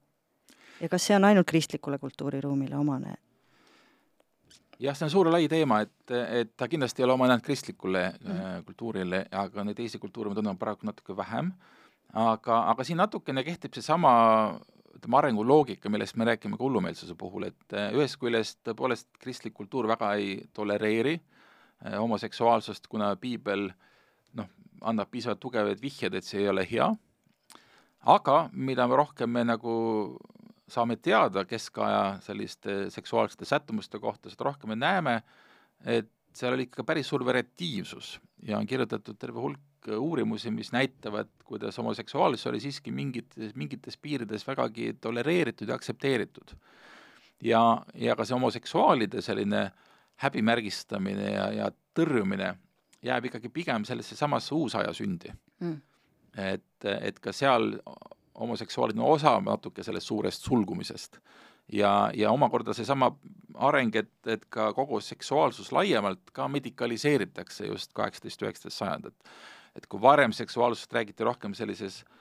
[0.81, 3.15] ja kas see on ainult kristlikule kultuuriruumile omane?
[4.79, 8.03] jah, see on suur lai teema, et, et ta kindlasti ei ole omane ainult kristlikule
[8.09, 8.63] mm -hmm.
[8.65, 11.51] kultuurile, aga neid teisi kultuure me tunneme paraku natuke vähem,
[12.13, 14.59] aga, aga siin natukene kehtib seesama
[14.97, 19.87] ütleme, arenguloogika, millest me räägime ka hullumeelsuse puhul, et äh, ühest küljest tõepoolest kristlik kultuur
[19.87, 23.69] väga ei tolereeri äh, homoseksuaalsust, kuna piibel
[24.33, 24.49] noh,
[24.81, 26.89] annab piisavalt tugevaid vihjeid, et see ei ole hea,
[28.07, 29.75] aga mida rohkem me nagu
[30.67, 35.21] saame teada keskaja selliste seksuaalsete sättumuste kohta, seda rohkem me näeme,
[35.85, 41.29] et seal oli ikka päris suur variatiivsus ja on kirjutatud terve hulk uurimusi, mis näitavad,
[41.47, 46.55] kuidas homoseksuaalsus oli siiski mingites, mingites piirides vägagi tolereeritud ja aktsepteeritud.
[47.43, 49.71] ja, ja ka see homoseksuaalide selline
[50.23, 52.55] häbimärgistamine ja, ja tõrjumine
[53.03, 55.33] jääb ikkagi pigem sellesse samasse uusaja sündi.
[55.59, 55.81] Mm..
[56.37, 57.75] et, et ka seal
[58.39, 61.19] homoseksuaalid on osa natuke sellest suurest sulgumisest.
[61.73, 63.11] ja, ja omakorda seesama
[63.55, 69.11] areng, et, et ka kogu seksuaalsus laiemalt ka medikaliseeritakse just kaheksateist, üheksateist sajand,
[69.75, 72.16] et kui varem seksuaalsusest räägiti rohkem sellises äh,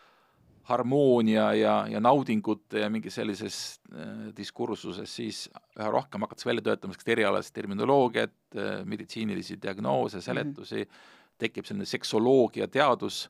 [0.67, 5.47] harmoonia ja, ja naudingute ja mingi sellises äh, diskursuses, siis
[5.79, 10.85] üha rohkem hakatakse välja töötama sellist erialast terminoloogiat äh,, meditsiinilisi diagnoose, seletusi.
[10.85, 11.15] Mm, -hmm.
[11.39, 13.27] tekib selline seksoloogia teadus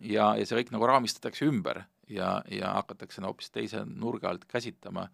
[0.00, 4.44] ja, ja see kõik nagu raamistatakse ümber ja, ja hakatakse no, hoopis teise nurga alt
[4.44, 5.08] käsitlema.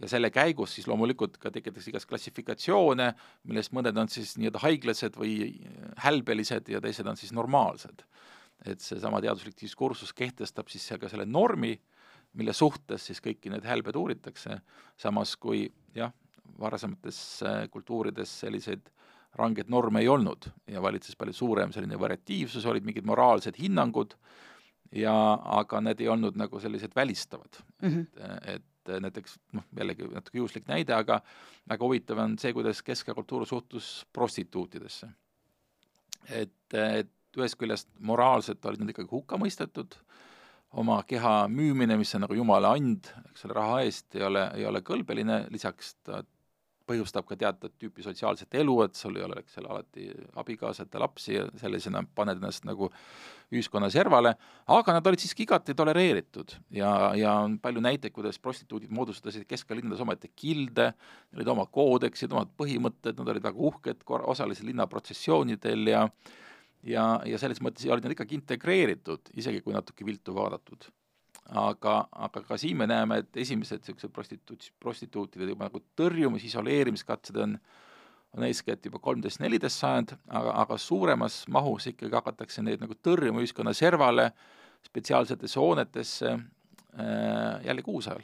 [0.00, 5.16] Ja selle käigus siis loomulikult ka tekitatakse igast klassifikatsioone, millest mõned on siis nii-öelda haiglased
[5.16, 5.60] või
[6.00, 8.04] hälbelised ja teised on siis normaalsed
[8.66, 11.74] et seesama teaduslik diskursus kehtestab siis ka selle normi,
[12.38, 14.60] mille suhtes siis kõiki neid hälbed uuritakse,
[15.00, 16.12] samas kui jah,
[16.60, 18.90] varasemates äh, kultuurides selliseid
[19.38, 24.16] rangeid norme ei olnud ja valitses palju suurem selline variatiivsus, olid mingid moraalsed hinnangud
[24.94, 25.14] ja
[25.60, 27.88] aga need ei olnud nagu sellised välistavad mm.
[27.88, 28.38] -hmm.
[28.54, 31.20] et, et näiteks noh, jällegi natuke juhuslik näide, aga
[31.68, 35.08] väga huvitav on see, kuidas keskaja kultuur suhtus prostituutidesse.
[36.28, 39.94] et, et ühest küljest moraalselt olid nad ikkagi hukka mõistetud,
[40.80, 44.66] oma keha müümine, mis on nagu jumala and, eks ole, raha eest ei ole, ei
[44.66, 46.22] ole kõlbeline, lisaks ta
[46.90, 50.08] põhjustab ka teatud tüüpi sotsiaalset elu, et sul ei ole, eks ole, alati
[50.42, 52.90] abikaasat ja lapsi ja sellisena paned ennast nagu
[53.50, 54.34] ühiskonna servale,
[54.70, 60.02] aga nad olid siiski igati tolereeritud ja, ja on palju näiteid, kuidas prostituudid moodustasid kesklinnades
[60.02, 60.92] omaette kilde,
[61.36, 66.06] olid oma koodeksid, omad põhimõtted, nad olid väga uhked, osalesid linnaprotsessioonidel ja
[66.86, 70.88] ja, ja selles mõttes olid nad ikkagi integreeritud, isegi kui natuke viltu vaadatud.
[71.50, 77.36] aga, aga ka siin me näeme, et esimesed niisugused prostituut, prostituutide juba nagu tõrjumis, isoleerimiskatsed
[77.36, 77.58] on
[78.38, 83.42] on eeskätt juba kolmteist, neliteist sajand, aga, aga suuremas mahus ikkagi hakatakse neid nagu tõrjuma
[83.42, 84.28] ühiskonna servale,
[84.86, 88.22] spetsiaalsetesse hoonetesse äh,, jällegi uusajal.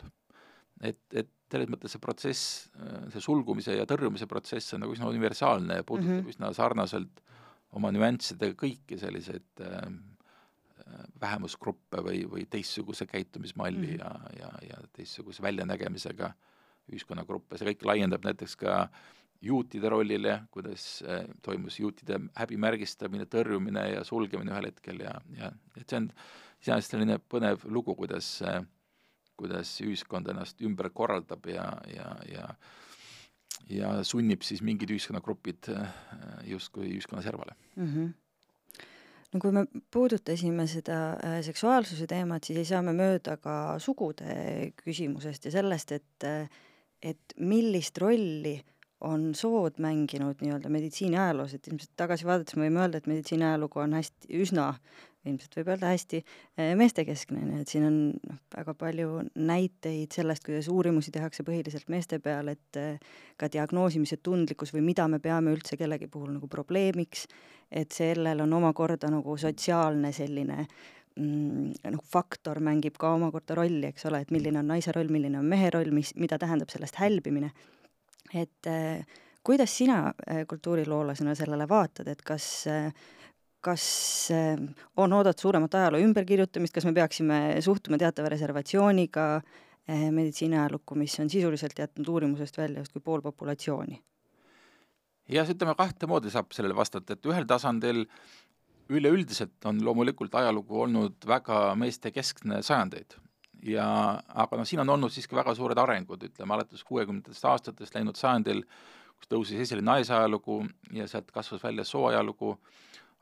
[0.80, 5.10] et, et selles mõttes see protsess, äh, see sulgumise ja tõrjumise protsess on nagu üsna
[5.10, 6.34] universaalne ja puudutab mm -hmm.
[6.34, 7.22] üsna sarnaselt
[7.76, 9.88] oma nüanssidega kõiki selliseid äh,
[11.20, 14.30] vähemusgruppe või, või teistsuguse käitumismalli mm -hmm.
[14.40, 16.32] ja, ja, ja teistsuguse väljanägemisega
[16.92, 18.88] ühiskonnagruppe, see kõik laiendab näiteks ka
[19.42, 25.88] juutide rollile, kuidas äh, toimus juutide häbimärgistamine, tõrjumine ja sulgemine ühel hetkel ja, ja et
[25.88, 26.10] see on
[26.62, 28.62] iseenesest selline põnev lugu, kuidas äh,,
[29.36, 32.46] kuidas ühiskond ennast ümber korraldab ja, ja, ja
[33.70, 35.88] ja sunnib siis mingid ühiskonnagrupid äh,
[36.52, 37.90] justkui ühiskonna servale mm.
[37.90, 38.14] -hmm
[39.33, 44.72] no kui me puudutasime seda äh, seksuaalsuse teemat, siis ei saa me mööda ka sugude
[44.85, 46.48] küsimusest ja sellest, et äh,
[47.02, 48.57] et millist rolli
[49.07, 53.44] on sood mänginud nii-öelda meditsiini ajaloos, et ilmselt tagasi vaadates me võime öelda, et meditsiini
[53.44, 54.70] ajalugu on hästi, üsna
[55.30, 60.44] ilmselt võib öelda hästi eh, meestekeskne, nii et siin on noh, väga palju näiteid sellest,
[60.46, 63.00] kuidas uurimusi tehakse põhiliselt meeste peal, et eh,
[63.40, 67.26] ka diagnoosimise tundlikkus või mida me peame üldse kellegi puhul nagu probleemiks,
[67.70, 74.08] et sellel on omakorda nagu sotsiaalne selline mm, noh, faktor mängib ka omakorda rolli, eks
[74.10, 77.52] ole, et milline on naise roll, milline on mehe roll, mis, mida tähendab sellest hälbimine.
[78.34, 79.06] et äh,
[79.46, 80.12] kuidas sina
[80.48, 82.88] kultuuriloolasena sellele vaatad, et kas äh,
[83.66, 83.85] kas
[84.35, 84.57] eh,
[84.96, 91.31] on oodata suuremat ajaloo ümberkirjutamist, kas me peaksime suhtuma teatava reservatsiooniga eh, meditsiiniajalukku, mis on
[91.33, 94.00] sisuliselt jätnud uurimusest välja justkui pool populatsiooni?
[95.33, 98.05] jah, ütleme kahte moodi saab sellele vastata, et ühel tasandil
[98.94, 103.16] üleüldiselt on loomulikult ajalugu olnud väga meestekeskne sajandeid.
[103.66, 103.87] Ja
[104.29, 108.62] aga noh, siin on olnud siiski väga suured arengud, ütleme alates kuuekümnendatest aastatest läinud sajandil,
[109.16, 110.61] kus tõusis esile naisajalugu
[110.94, 112.55] ja sealt kasvas välja sooajalugu,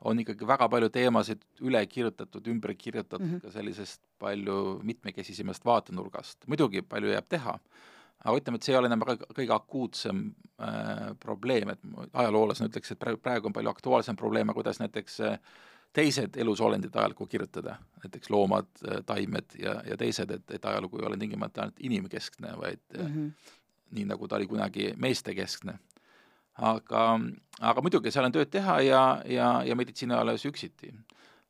[0.01, 3.41] on ikkagi väga palju teemasid üle kirjutatud, ümber kirjutatud mm -hmm.
[3.41, 6.47] ka sellisest palju mitmekesisemast vaatenurgast.
[6.47, 7.59] muidugi palju jääb teha,
[8.25, 10.25] aga ütleme, et see ei ole enam kõige akuutsem
[10.61, 11.79] äh, probleem, et
[12.13, 15.39] ajaloolasena ütleks, et praegu, praegu on palju aktuaalsem probleem, kuidas näiteks äh,
[15.93, 21.07] teised elusolendid ajalugu kirjutada, näiteks loomad, äh, taimed ja, ja teised, et, et ajalugu ei
[21.07, 23.31] ole tingimata ainult inimkeskne, vaid mm -hmm.
[23.91, 25.79] nii, nagu ta oli kunagi meestekeskne
[26.55, 27.03] aga,
[27.59, 30.93] aga muidugi seal on tööd teha ja, ja, ja meditsiinialas üksiti.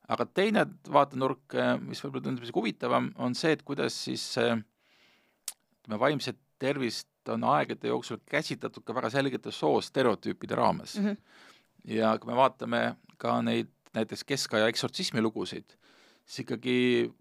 [0.07, 6.37] aga teine vaatenurk, mis võib-olla tundub isegi huvitavam, on see, et kuidas siis ütleme, vaimset
[6.59, 11.05] tervist on aegade jooksul käsitletud ka väga selgete soostereotüüpide raames mm.
[11.05, 11.17] -hmm.
[11.97, 15.75] ja kui me vaatame ka neid näiteks keskaja eksortsismi lugusid,
[16.25, 16.77] siis ikkagi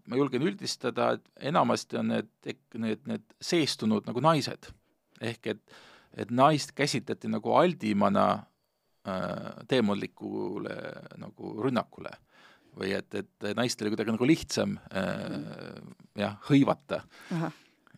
[0.09, 2.29] ma julgen üldistada, et enamasti on need,
[2.73, 4.71] need, need seestunud nagu naised.
[5.21, 5.75] ehk et
[6.15, 8.25] et naist käsitleti nagu aldimana
[9.07, 10.77] äh, teemantlikule
[11.21, 12.13] nagu rünnakule
[12.75, 15.37] või et, et naist oli kuidagi nagu lihtsam äh,
[16.19, 17.01] jah, hõivata.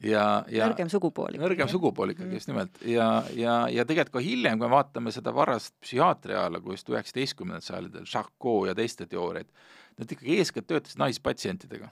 [0.01, 1.37] ja, ja nõrgem sugupool.
[1.41, 2.39] nõrgem sugupool ikkagi mm.
[2.39, 6.77] just nimelt ja, ja, ja tegelikult ka hiljem, kui me vaatame seda varast psühhiaatria ajalugu
[6.77, 9.49] just üheksateistkümnendal sajandil, Charcot ja teiste teooriaid,
[9.97, 11.89] nad ikkagi eeskätt töötasid naispatsientidega.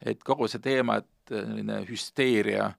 [0.00, 2.78] et kogu see teema, et selline hüsteeria äh,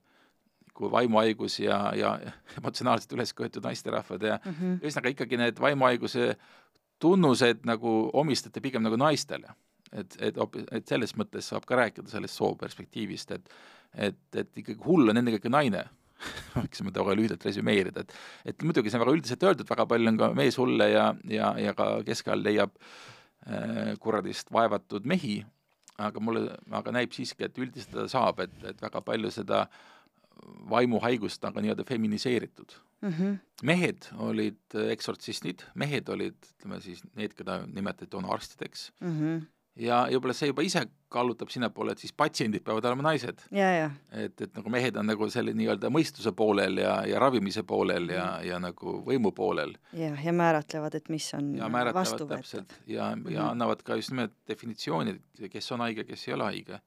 [0.74, 2.14] kui vaimuhaigus ja, ja
[2.58, 4.80] emotsionaalselt üles köetud naisterahvad ja mm -hmm.
[4.82, 6.36] ühesõnaga ikkagi need vaimuhaiguse
[7.02, 9.54] tunnused nagu omistati pigem nagu naistele.
[9.92, 10.36] et, et,
[10.72, 13.50] et selles mõttes saab ka rääkida sellest sooperspektiivist, et
[13.94, 15.84] et, et ikkagi hull on ennekõike naine
[16.62, 20.08] võiksime ta väga lühidalt resümeerida, et et muidugi see on väga üldiselt öeldud, väga palju
[20.08, 25.44] on ka meeshulle ja, ja, ja ka keskajal leiab äh, kuradist vaevatud mehi,
[25.98, 30.01] aga mulle, aga näib siiski, et üldistada saab, et, et väga palju seda äh,
[30.70, 33.08] vaimuhaigust aga nii-öelda feminiseeritud mm.
[33.12, 33.38] -hmm.
[33.62, 39.12] mehed olid eksortsistid, mehed olid, ütleme siis need, keda nimetati toona arstideks mm.
[39.18, 39.44] -hmm.
[39.76, 43.44] ja, ja võib-olla see juba ise kallutab sinnapoole, et siis patsiendid peavad olema naised.
[44.10, 48.24] et, et nagu mehed on nagu selle nii-öelda mõistuse poolel ja, ja ravimise poolel ja
[48.24, 48.48] -hmm.
[48.48, 49.76] ja nagu võimu poolel.
[49.92, 53.32] jah, ja määratlevad, et mis on ja määratlevad täpselt ja mm, -hmm.
[53.32, 56.80] ja annavad ka just nimelt definitsioonid, kes on haige, kes ei ole haige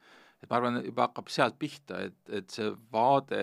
[0.46, 3.42] et ma arvan, juba hakkab sealt pihta, et, et see vaade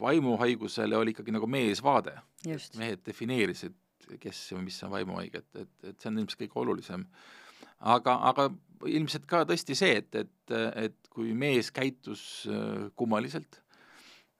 [0.00, 2.16] vaimuhaigusele oli ikkagi nagu meesvaade.
[2.80, 3.76] mehed defineerisid,
[4.20, 7.06] kes või mis on vaimuhaige, et, et, et see on ilmselt kõige olulisem.
[7.78, 8.48] aga, aga
[8.90, 10.54] ilmselt ka tõesti see, et, et,
[10.88, 13.61] et kui mees käitus äh, kummaliselt,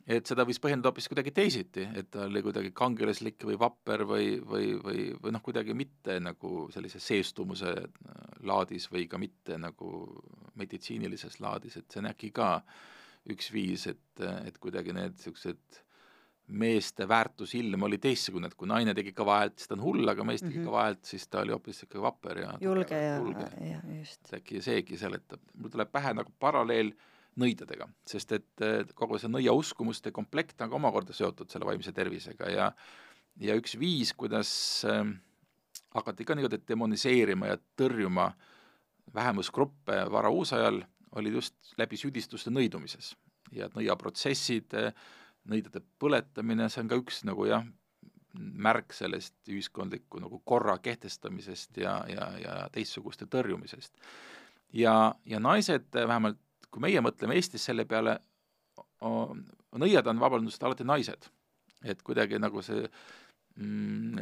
[0.06, 4.26] et seda võis põhjendada hoopis kuidagi teisiti, et ta oli kuidagi kangelaslik või vapper või,
[4.40, 9.92] või, või, või noh, kuidagi mitte nagu sellise seestumuse äh, laadis või ka mitte nagu
[10.58, 12.56] meditsiinilises laadis, et see on äkki ka
[13.32, 15.82] üks viis, et, et kuidagi need niisugused
[16.52, 20.26] meeste väärtusilm oli teistsugune, et kui naine tegi kõva häält, siis ta on hull, aga
[20.26, 20.68] mees tegi mm -hmm.
[20.68, 23.14] kõva häält, siis ta oli hoopis niisugune vapper ja julge ja,
[23.70, 24.34] ja just.
[24.34, 28.64] äkki seegi seletab, mul tuleb pähe nagu paralleel äh, nõidadega, sest et
[28.94, 32.72] kogu see nõiauskumuste komplekt on ka omakorda seotud selle vaimse tervisega ja
[33.40, 34.50] ja üks viis, kuidas
[34.84, 35.06] äh,
[35.94, 38.32] hakati ka niimoodi demoniseerima ja tõrjuma
[39.14, 40.82] vähemusgruppe varauusajal,
[41.16, 43.16] oli just läbi süüdistuste nõidumises.
[43.52, 44.72] ja nõiaprotsessid,
[45.44, 47.66] nõidade põletamine, see on ka üks nagu jah,
[48.32, 53.92] märk sellest ühiskondliku nagu korra kehtestamisest ja, ja, ja teistsuguste tõrjumisest.
[54.72, 56.40] ja, ja naised vähemalt
[56.72, 58.16] kui meie mõtleme Eestis selle peale,
[59.02, 61.28] nõiad on, vabandust, alati naised.
[61.82, 62.84] et kuidagi nagu see
[63.58, 64.18] mm,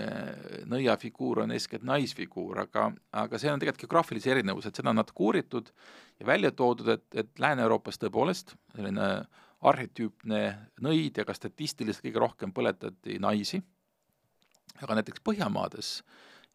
[0.72, 5.26] nõiafiguur on eeskätt naisfiguur, aga, aga see on tegelikult geograafilise erinevus, et seda on natuke
[5.26, 5.68] uuritud
[6.20, 9.10] ja välja toodud, et, et Lääne-Euroopas tõepoolest selline
[9.60, 10.40] arhetüüpne
[10.80, 13.60] nõid ja ka statistiliselt kõige rohkem põletati naisi,
[14.80, 15.98] aga näiteks Põhjamaades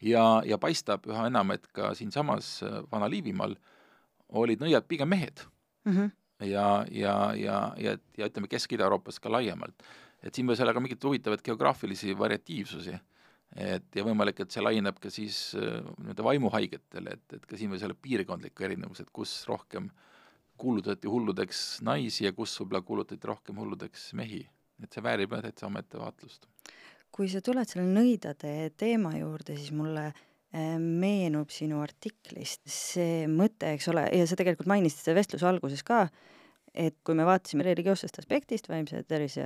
[0.01, 3.53] ja, ja paistab üha enam, et ka siinsamas Vana-Liivimaal
[4.41, 5.45] olid nõiad pigem mehed
[5.86, 5.97] mm.
[5.97, 6.11] -hmm.
[6.49, 9.83] ja, ja, ja, ja, ja ütleme, Kesk-Ida-Euroopas ka laiemalt.
[10.23, 12.95] et siin võis olla ka mingeid huvitavaid geograafilisi variatiivsusi
[13.55, 17.83] et ja võimalik, et see laieneb ka siis nii-öelda vaimuhaigetele, et, et ka siin võis
[17.86, 19.89] olla piirkondlik erinevus, et kus rohkem
[20.57, 24.47] kuulutati hulludeks naisi ja kus võib-olla kuulutati rohkem hulludeks mehi.
[24.83, 26.47] et see väärib täitsa omaette vaatlust.
[27.11, 30.34] kui sa tuled selle nõidade teema juurde, siis mulle Äh,
[30.79, 36.05] meenub sinu artiklist see mõte, eks ole, ja sa tegelikult mainisid seda vestluse alguses ka,
[36.75, 39.45] et kui me vaatasime religioossest aspektist vaimse tervise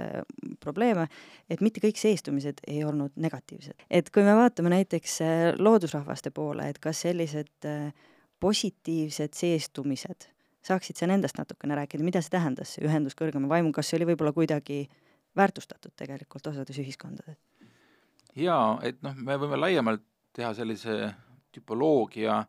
[0.63, 1.05] probleeme,
[1.49, 3.85] et mitte kõik seestumised ei olnud negatiivsed.
[3.89, 7.93] et kui me vaatame näiteks äh, loodusrahvaste poole, et kas sellised äh,
[8.39, 10.29] positiivsed seestumised,
[10.65, 14.11] saaksid sa nendest natukene rääkida, mida see tähendas, see ühendus kõrgema vaimu, kas see oli
[14.11, 14.85] võib-olla kuidagi
[15.37, 17.37] väärtustatud tegelikult osades ühiskondades?
[18.39, 20.05] jaa, et noh, me võime laiemalt
[20.39, 20.97] teha sellise
[21.55, 22.43] tüpoloogia,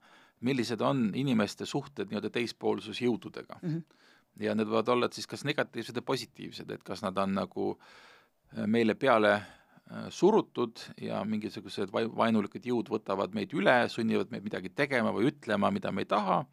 [0.47, 3.71] millised on inimeste suhted nii-öelda teispoolsusjõududega mm.
[3.71, 4.45] -hmm.
[4.47, 8.67] ja need võivad olla siis kas negatiivsed või positiivsed, et kas nad on nagu äh,
[8.67, 15.13] meile peale äh, surutud ja mingisugused vaenulikud jõud võtavad meid üle, sunnivad meid midagi tegema
[15.13, 16.45] või ütlema, mida me ei taha,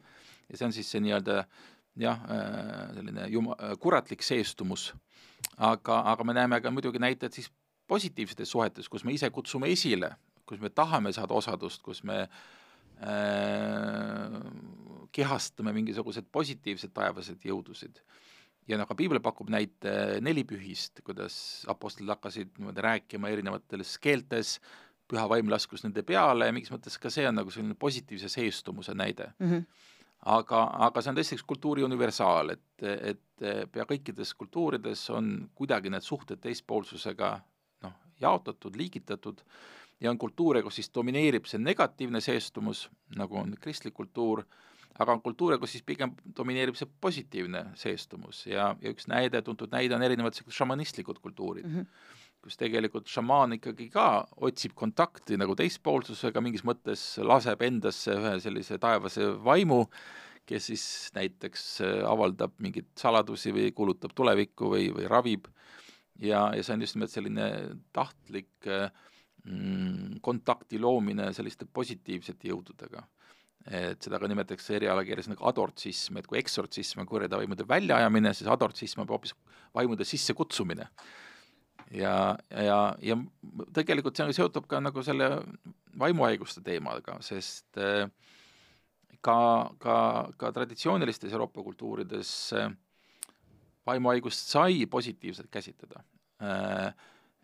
[0.48, 1.44] ja see on siis see nii-öelda
[1.96, 4.92] jah, äh, selline juma-, kuratlik seestumus.
[5.56, 7.50] aga, aga me näeme ka muidugi näiteid siis
[7.86, 10.16] positiivsetes suhetes, kus me ise kutsume esile
[10.48, 12.30] kus me tahame saada osadust, kus me äh,
[15.14, 18.00] kehastame mingisuguseid positiivseid taevased jõudusid.
[18.68, 24.58] ja noh, ka piibel pakub näite nelipühist, kuidas apostlid hakkasid niimoodi rääkima erinevates keeltes,
[25.08, 28.92] püha vaim laskus nende peale ja mingis mõttes ka see on nagu selline positiivse seestumuse
[28.94, 29.50] näide mm.
[29.50, 29.64] -hmm.
[30.34, 35.90] aga, aga see on tõesti üks kultuuri universaal, et, et pea kõikides kultuurides on kuidagi
[35.94, 37.30] need suhted teispoolsusega
[37.86, 39.40] noh, jaotatud, liigitatud
[40.00, 42.86] ja on kultuure, kus siis domineerib see negatiivne seestumus,
[43.18, 44.44] nagu on kristlik kultuur,
[44.98, 49.74] aga on kultuure, kus siis pigem domineerib see positiivne seestumus ja, ja üks näide, tuntud
[49.74, 52.14] näide on erinevad sellised šamanistlikud kultuurid mm, -hmm.
[52.42, 58.78] kus tegelikult šamaan ikkagi ka otsib kontakti nagu teispoolsusega, mingis mõttes laseb endasse ühe sellise
[58.78, 59.84] taevase vaimu,
[60.46, 60.84] kes siis
[61.14, 61.64] näiteks
[62.08, 65.50] avaldab mingeid saladusi või kuulutab tulevikku või, või ravib
[66.18, 67.48] ja, ja see on just nimelt selline
[67.92, 68.90] tahtlik äh,
[70.24, 73.04] kontakti loomine selliste positiivsete jõududega.
[73.68, 78.48] et seda ka nimetatakse erialakeeles nagu adortsism, et kui eksortsism on kurjade vaimude väljaajamine, siis
[78.48, 79.34] adortsism on hoopis
[79.74, 80.88] vaimude sissekutsumine.
[81.90, 83.16] ja, ja, ja
[83.74, 85.30] tegelikult see seotub ka nagu selle
[85.98, 88.08] vaimuhaiguste teemaga, sest äh,
[89.20, 89.38] ka,
[89.82, 89.96] ka,
[90.38, 92.70] ka traditsioonilistes Euroopa kultuurides äh,
[93.86, 96.04] vaimuhaigust sai positiivselt käsitleda
[96.42, 96.92] äh,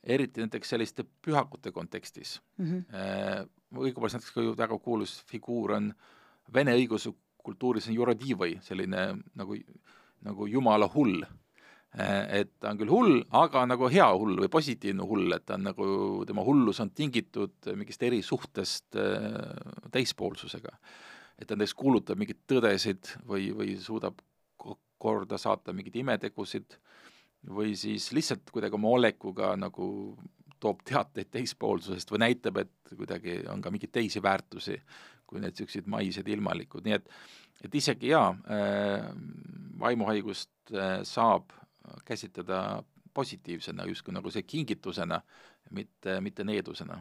[0.05, 2.67] eriti näiteks selliste pühakute kontekstis mm.
[2.67, 3.49] -hmm.
[3.81, 5.95] õigupoolest näiteks ka ju väga kuulus figuur on
[6.53, 9.57] vene õigeusu kultuuris on juradivõi, selline nagu,
[10.25, 11.25] nagu jumala hull.
[11.95, 15.59] Äh, et ta on küll hull, aga nagu hea hull või positiivne hull, et ta
[15.59, 15.87] on nagu,
[16.27, 20.79] tema hullus on tingitud mingist erisuhtest äh, teispoolsusega.
[21.39, 24.21] et ta näiteks kuulutab mingeid tõdesid või, või suudab
[24.99, 27.14] korda saata mingeid imetegusid äh,
[27.49, 29.87] või siis lihtsalt kuidagi oma olekuga nagu
[30.61, 34.79] toob teateid teispoolsusest või näitab, et kuidagi on ka mingeid teisi väärtusi
[35.27, 37.11] kui need niisugused maised ilmalikud, nii et
[37.65, 39.07] et isegi jaa äh,,
[39.81, 41.53] vaimuhaigust äh, saab
[42.05, 42.83] käsitleda
[43.15, 45.21] positiivsena, justkui nagu see kingitusena,
[45.71, 46.99] mitte, mitte needusena.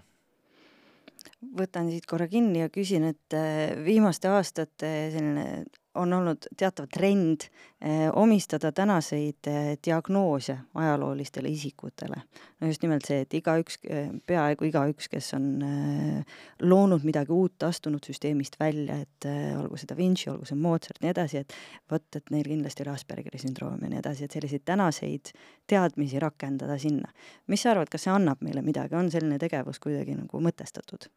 [1.58, 5.66] Võtan siit korra kinni ja küsin, et äh, viimaste aastate selline
[5.96, 7.46] on olnud teatav trend
[7.82, 12.16] eh, omistada tänaseid eh, diagnoose ajaloolistele isikutele.
[12.62, 17.64] no just nimelt see, et igaüks eh,, peaaegu igaüks, kes on eh, loonud midagi uut,
[17.64, 21.58] astunud süsteemist välja, et eh, olgu see Da Vinci, olgu see Mozart, nii edasi, et
[21.92, 25.34] vot, et neil kindlasti oli Aspergeri sündroom ja nii edasi, et selliseid tänaseid
[25.70, 27.12] teadmisi rakendada sinna.
[27.48, 31.10] mis sa arvad, kas see annab meile midagi, on selline tegevus kuidagi nagu mõtestatud?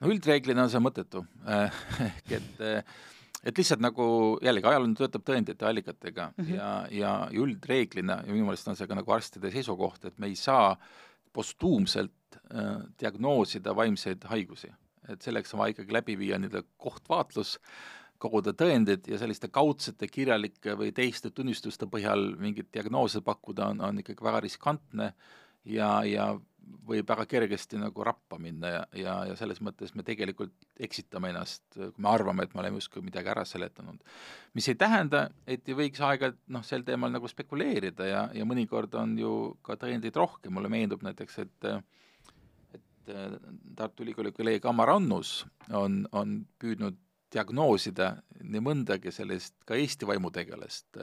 [0.00, 1.26] no üldreeglina on see mõttetu
[2.08, 2.62] ehk et
[3.42, 4.06] et lihtsalt nagu
[4.42, 6.54] jällegi ajaloo töötab tõendite allikatega mm -hmm.
[6.56, 10.36] ja, ja üldreeglina ja minu meelest on see ka nagu arstide seisukoht, et me ei
[10.36, 10.76] saa
[11.32, 14.72] postuumselt äh, diagnoosida vaimseid haigusi.
[15.08, 17.58] et selleks on vaja ikkagi läbi viia nii-öelda kohtvaatlus,
[18.18, 23.98] koguda tõendid ja selliste kaudsete kirjalike või teiste tunnistuste põhjal mingeid diagnoose pakkuda on, on
[23.98, 25.12] ikkagi väga riskantne
[25.64, 26.28] ja, ja
[26.86, 31.62] võib väga kergesti nagu rappa minna ja, ja, ja selles mõttes me tegelikult eksitame ennast,
[31.74, 34.02] kui me arvame, et me oleme justkui midagi ära seletanud.
[34.54, 38.94] mis ei tähenda, et ei võiks aeg-ajalt noh, sel teemal nagu spekuleerida ja, ja mõnikord
[38.98, 39.32] on ju
[39.62, 41.70] ka tõendeid rohkem, mulle meenub näiteks, et
[42.72, 43.38] et äh,
[43.76, 46.98] Tartu Ülikooli kolleeg Ammar Annus on, on püüdnud
[47.32, 50.98] diagnoosida nii mõndagi sellist ka Eesti vaimutegelast,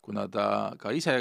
[0.00, 0.46] kuna ta
[0.80, 1.18] ka ise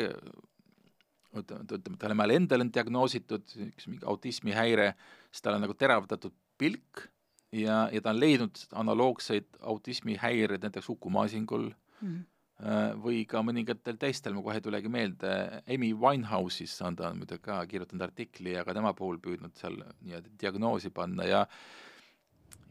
[1.44, 4.94] ütleme, ütleme, talle endale on diagnoositud üks mingi autismihäire,
[5.32, 7.08] siis tal on nagu teravdatud pilk
[7.52, 13.02] ja, ja ta on leidnud analoogseid autismihäireid näiteks Uku Masingul mm -hmm.
[13.04, 17.66] või ka mõningatel teistel, ma kohe ei tulegi meelde, Amy Winehouse'is on ta muidugi ka
[17.66, 21.46] kirjutanud artikli ja ka tema puhul püüdnud seal nii-öelda diagnoosi panna ja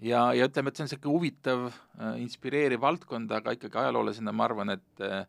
[0.02, 1.66] ja, ja ütleme, et see on niisugune huvitav,
[1.98, 5.26] äh, inspireeriv valdkond, aga ikkagi ajaloolasena ma arvan, et äh,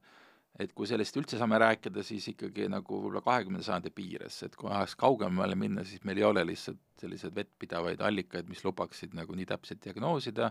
[0.59, 4.69] et kui sellest üldse saame rääkida, siis ikkagi nagu võib-olla kahekümnenda sajandi piires, et kui
[4.71, 9.45] tahaks kaugemale minna, siis meil ei ole lihtsalt selliseid vettpidavaid allikaid, mis lubaksid nagu nii
[9.49, 10.49] täpselt diagnoosida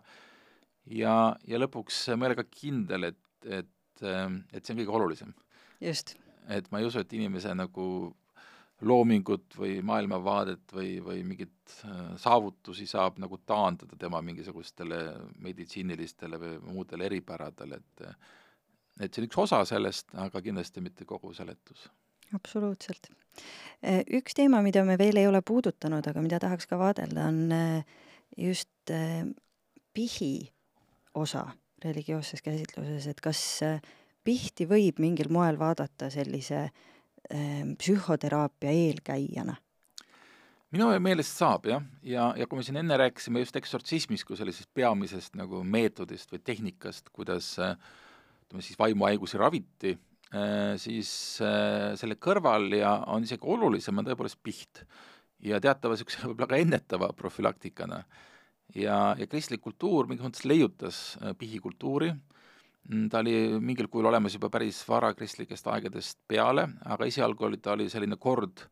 [0.94, 5.34] ja, ja lõpuks ma ei ole ka kindel, et, et, et see on kõige olulisem.
[5.82, 6.14] just.
[6.48, 8.14] et ma ei usu, et inimese nagu
[8.86, 14.98] loomingut või maailmavaadet või, või mingeid äh, saavutusi saab nagu taandada tema mingisugustele
[15.42, 18.11] meditsiinilistele või muudele eripäradele, et
[19.01, 21.88] et see on üks osa sellest, aga kindlasti mitte kogu seletus.
[22.34, 23.11] absoluutselt.
[23.84, 27.53] Äh, üks teema, mida me veel ei ole puudutanud, aga mida tahaks ka vaadelda, on
[27.53, 28.01] äh,
[28.36, 28.92] just
[29.94, 30.32] pihi
[31.14, 31.47] osa
[31.84, 33.40] religioosses käsitluses, et kas
[34.26, 39.57] pihti võib mingil moel vaadata sellise äh, psühhoteraapia eelkäijana?
[40.74, 44.68] minu meelest saab jah, ja, ja kui me siin enne rääkisime just eksortsismist kui sellisest
[44.74, 47.55] peamisest nagu meetodist või tehnikast, kuidas
[48.47, 49.97] ütleme siis vaimuhaigusi raviti,
[50.32, 51.11] eh, siis
[51.44, 54.86] eh, selle kõrval ja on isegi olulisem, on tõepoolest piht.
[55.44, 58.05] ja teatava niisuguse võib-olla ka ennetava profülaktikana.
[58.74, 62.24] ja, ja kristlik kultuur mingis mõttes leiutas eh, pihikultuuri äh,,
[62.86, 67.72] Mm, ta oli mingil kujul olemas juba päris varakristlikest aegadest peale, aga esialgu oli ta
[67.74, 68.62] oli selline kord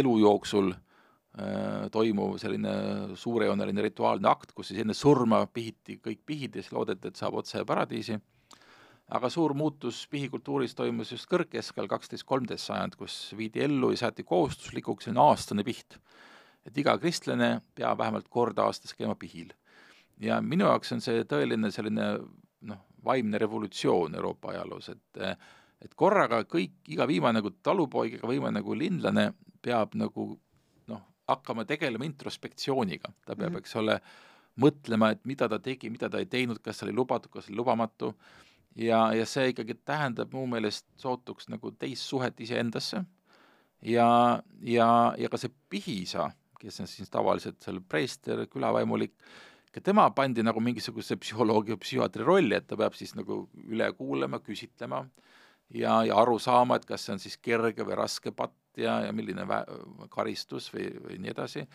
[0.00, 2.72] elu jooksul äh, toimuv selline
[3.20, 7.36] suurejooneline rituaalne akt, kus siis enne surma pihiti kõik pihid ja siis loodeti, et saab
[7.42, 8.16] otse paradiisi.
[9.10, 14.24] Aga suur muutus pihikultuuris toimus just kõrgkeskel, kaksteist, kolmteist sajand, kus viidi ellu ja seati
[14.26, 15.98] kohustuslikuks selline aastane piht.
[16.66, 19.52] et iga kristlane peab vähemalt kord aastas käima pihil.
[20.20, 22.06] ja minu jaoks on see tõeline selline
[22.60, 25.24] noh, vaimne revolutsioon Euroopa ajaloos, et
[25.80, 29.30] et korraga kõik, iga viimane nagu talupoeg, iga viimane nagu linlane
[29.62, 30.26] peab nagu
[30.92, 33.58] noh, hakkama tegelema introspektsiooniga, ta peab mm, -hmm.
[33.58, 34.00] eks ole,
[34.60, 37.56] mõtlema, et mida ta tegi, mida ta ei teinud, kas see oli lubatud, kas oli
[37.56, 38.14] lubamatu,
[38.76, 43.04] ja, ja see ikkagi tähendab mu meelest sootuks nagu teist suhet iseendasse
[43.82, 44.08] ja,
[44.62, 49.14] ja, ja ka see pihiisa, kes on siis tavaliselt seal preester, külavaimulik,
[49.72, 53.90] ka tema pandi nagu mingisuguse psühholoogi või psühhiaatri rolli, et ta peab siis nagu üle
[53.96, 55.04] kuulama, küsitlema
[55.74, 59.14] ja, ja aru saama, et kas see on siis kerge või raske patt ja, ja
[59.16, 59.64] milline vä-,
[60.12, 61.66] karistus või, või nii edasi.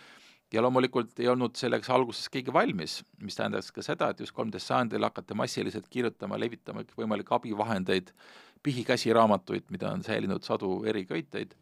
[0.53, 4.69] Ja loomulikult ei olnud selleks alguses keegi valmis, mis tähendas ka seda, et just kolmteist
[4.69, 8.11] sajandil hakati massiliselt kirjutama, levitama kõikvõimalikke abivahendeid,
[8.65, 11.55] pihikäsiraamatuid, mida on säilinud sadu eriköiteid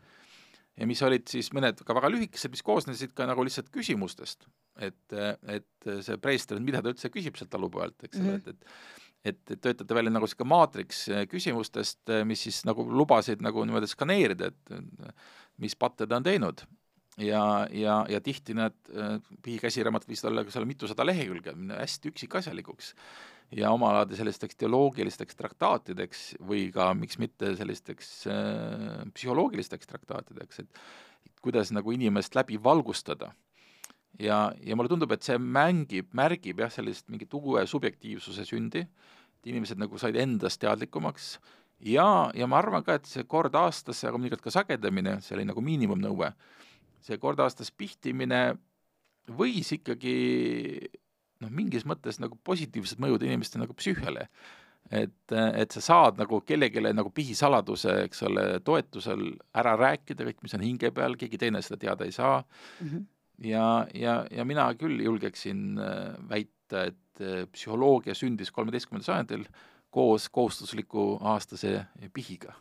[0.79, 4.47] ja mis olid siis mõned ka väga lühikesed, mis koosnesid ka nagu lihtsalt küsimustest.
[4.81, 8.61] et, et see preester, mida ta üldse küsib sealt talupojalt, eks ole mm -hmm., et,
[8.61, 13.87] et et, et töötada välja nagu niisugune maatriks küsimustest, mis siis nagu lubasid nagu niimoodi
[13.87, 15.13] skaneerida, et
[15.63, 16.65] mis patte ta on teinud.
[17.17, 18.93] Ja, ja, ja tihti need
[19.45, 22.93] pihikäsiraamat võisid olla seal mitusada lehekülge, hästi üksikasjalikuks
[23.57, 31.73] ja omalaadi sellisteks teoloogilisteks traktaatideks või ka miks mitte sellisteks äh, psühholoogilisteks traktaatideks, et kuidas
[31.75, 33.33] nagu inimest läbi valgustada.
[34.19, 38.85] ja, ja mulle tundub, et see mängib, märgib jah, sellist mingit uue subjektiivsuse sündi,
[39.39, 41.37] et inimesed nagu said endast teadlikumaks
[41.79, 45.47] ja, ja ma arvan ka, et see kord aastas, aga mõnikord ka sagedamini, see oli
[45.49, 46.29] nagu miinimumnõue,
[47.03, 48.53] see kord aastas pihtimine
[49.37, 50.17] võis ikkagi
[51.43, 54.27] noh, mingis mõttes nagu positiivsed mõjud inimeste nagu psüühiale.
[54.91, 60.55] et, et sa saad nagu kellelegi nagu pihisaladuse, eks ole, toetusel ära rääkida, kõik, mis
[60.57, 62.89] on hinge peal, keegi teine seda teada ei saa mm.
[62.89, 63.05] -hmm.
[63.47, 69.47] ja, ja, ja mina küll julgeksin äh, väita, et äh, psühholoogia sündis kolmeteistkümnendal sajandil
[69.89, 72.53] koos kohustusliku aastase pihiga.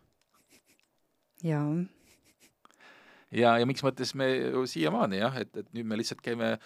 [1.42, 1.66] jaa
[3.32, 4.28] ja, ja miks mõttes me
[4.68, 6.56] siiamaani jah, et, et nüüd me lihtsalt käime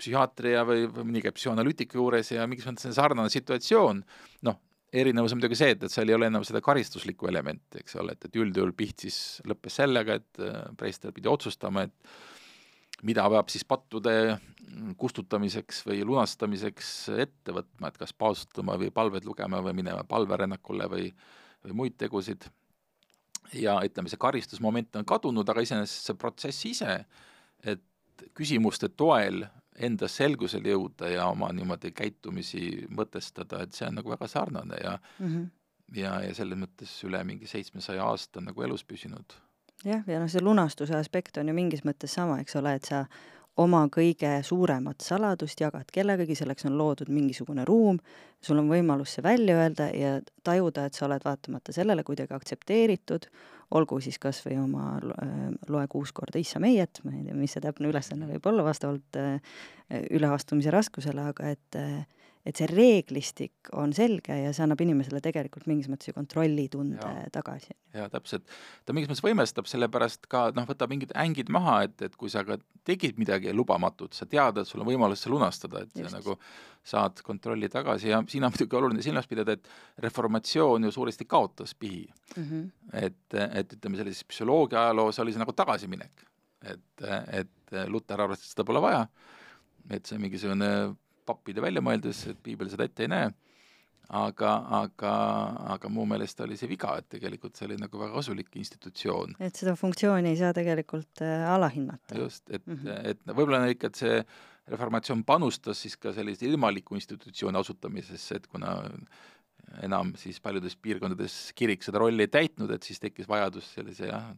[0.00, 4.02] psühhiaatria või, või mõni käib psühhoanalüütiku juures ja mõttes on sarnane situatsioon,
[4.48, 4.60] noh,
[4.94, 8.14] erinevus on muidugi see, et, et seal ei ole enam seda karistuslikku elementi, eks ole,
[8.14, 13.50] et, et üldjuhul piht siis lõppes sellega, et äh, preester pidi otsustama, et mida peab
[13.52, 14.14] siis pattude
[14.98, 16.90] kustutamiseks või lunastamiseks
[17.20, 21.08] ette võtma, et kas paustama või palved lugema või minema palverännakule või,
[21.66, 22.46] või muid tegusid.
[23.52, 26.96] Ja ütleme, see karistusmoment on kadunud, aga iseenesest see protsess ise,
[27.64, 27.82] et
[28.34, 34.28] küsimuste toel endas selgusele jõuda ja oma niimoodi käitumisi mõtestada, et see on nagu väga
[34.30, 35.48] sarnane ja mm -hmm.
[35.98, 39.34] ja, ja selles mõttes üle mingi seitsmesaja aasta nagu elus püsinud.
[39.84, 43.06] jah, ja noh, see lunastuse aspekt on ju mingis mõttes sama, eks ole, et sa
[43.56, 48.00] oma kõige suuremat saladust jagad kellegagi, selleks on loodud mingisugune ruum,
[48.42, 53.28] sul on võimalus see välja öelda ja tajuda, et sa oled vaatamata sellele kuidagi aktsepteeritud,
[53.78, 55.38] olgu siis kas või oma äh,
[55.70, 59.20] loe kuus korda issa meiet, ma ei tea, mis see täpne ülesanne võib olla vastavalt
[59.20, 59.56] äh,
[60.10, 62.02] üleastumise raskusele, aga et äh,
[62.44, 67.28] et see reeglistik on selge ja see annab inimesele tegelikult mingis mõttes ju kontrollitunde ja.
[67.32, 67.72] tagasi.
[67.96, 68.44] jaa, täpselt.
[68.84, 72.44] ta mingis mõttes võimestab, sellepärast ka noh, võtab mingid ängid maha, et, et kui sa
[72.44, 76.10] ka tegid midagi lubamatut, sa tead, et sul on võimalus see lunastada, et Just.
[76.12, 76.36] sa nagu
[76.84, 81.72] saad kontrolli tagasi ja siin on muidugi oluline silmas pidada, et reformatsioon ju suuresti kaotas
[81.74, 82.04] pihi
[82.36, 82.42] mm.
[82.44, 82.66] -hmm.
[82.92, 86.28] et, et ütleme, sellises psühholoogia ajaloos oli see nagu tagasiminek.
[86.64, 89.06] et, et Luter arvas, et seda pole vaja,
[89.90, 90.68] et see on mingisugune
[91.26, 93.32] pappide väljamõeldis, et piibel seda ette ei näe,
[94.12, 94.52] aga,
[94.82, 95.12] aga,
[95.74, 99.36] aga mu meelest oli see viga, et tegelikult see oli nagu väga kasulik institutsioon.
[99.40, 102.18] et seda funktsiooni ei saa tegelikult äh, alahinnata.
[102.18, 103.10] just, et mm, -hmm.
[103.10, 104.24] et võib-olla ikka, et see
[104.68, 108.76] reformatsioon panustas siis ka sellise ilmaliku institutsiooni asutamisesse, et kuna
[109.82, 114.32] enam siis paljudes piirkondades kirik seda rolli ei täitnud, et siis tekkis vajadus sellise jah,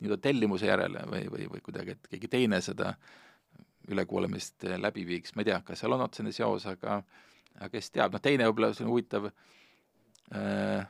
[0.00, 3.12] nii-öelda tellimuse järele või, või, või kuidagi, et keegi teine seda äh,
[3.92, 7.02] ülekuulamist eh, läbi viiks, ma ei tea, kas seal on otsene seos, aga
[7.54, 9.34] aga kes teab, noh teine võib-olla selline huvitav öö,
[10.40, 10.86] eh,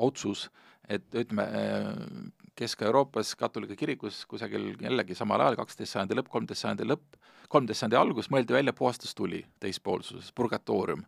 [0.00, 0.46] otsus,
[0.88, 2.30] et ütleme, eh,
[2.60, 7.20] Kesk-Euroopas katoliga kirikus kusagil jällegi samal ajal, kaksteist sajandi lõpp, kolmteist sajandi lõpp,
[7.52, 11.04] kolmteist sajandi algus mõeldi välja puhastustuli teispoolsuses, purgatoorium.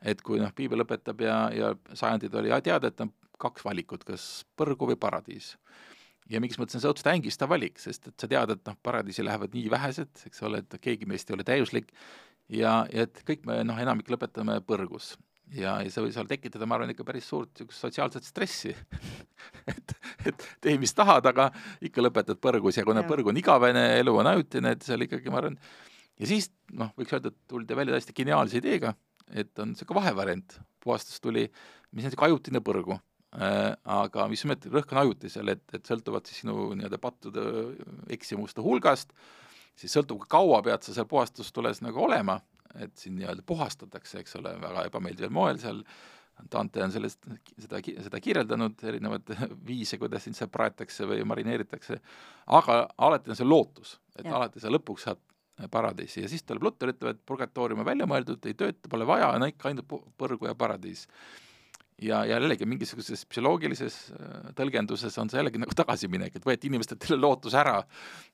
[0.00, 4.46] et kui noh, piibel õpetab ja, ja sajandid oli teada, et on kaks valikut, kas
[4.56, 5.56] põrgu või paradiis
[6.30, 9.24] ja mingis mõttes on see õudselt ängistav valik, sest et sa tead, et noh, paradiisi
[9.26, 11.90] lähevad nii vähesed, eks ole, et keegi meist ei ole täiuslik.
[12.50, 15.16] Ja, ja et kõik me noh, enamik lõpetame põrgus.
[15.54, 18.74] ja, ja see võib seal tekitada, ma arvan, ikka päris suurt niisugust sotsiaalset stressi.
[19.70, 19.92] Et,
[20.28, 21.46] et tee, mis tahad, aga
[21.84, 22.76] ikka lõpetad põrgus.
[22.76, 23.08] Ja kuna ja.
[23.08, 25.56] põrg on igavene, elu on ajutine, et seal ikkagi ma arvan,
[26.20, 28.92] ja siis noh, võiks öelda, et tuldi välja täiesti geniaalse ideega,
[29.30, 31.46] et on niisugune vahevariant, puhastus tuli,
[31.90, 32.98] mis on niisugune ajutine põrgu
[33.30, 37.42] aga mis mõttes, rõhk on ajutisel, et, et sõltuvalt siis sinu nii-öelda pattude
[38.10, 39.12] eksimuste hulgast,
[39.78, 42.40] siis sõltub, kui kaua pead sa seal puhastustules nagu olema,
[42.74, 45.84] et sind nii-öelda puhastatakse, eks ole, väga ebameeldival moel seal,
[46.50, 47.26] Dante on sellest,
[47.60, 49.28] seda, seda kirjeldanud, erinevaid
[49.70, 51.98] viise, kuidas sind seal praetakse või marineeritakse,
[52.56, 54.38] aga alati on see lootus, et ja.
[54.38, 55.20] alati sa lõpuks saad
[55.70, 56.22] paradiisi.
[56.24, 59.44] Ja siis tuleb Luter, ütleb, et purgatoorium on välja mõeldud, ei tööta, pole vaja, on
[59.50, 61.04] ikka ainult põrgu ja paradiis
[62.02, 67.56] ja jällegi mingisuguses psühholoogilises äh, tõlgenduses on see jällegi nagu tagasiminek, et võeti inimestelt lootus
[67.58, 67.78] ära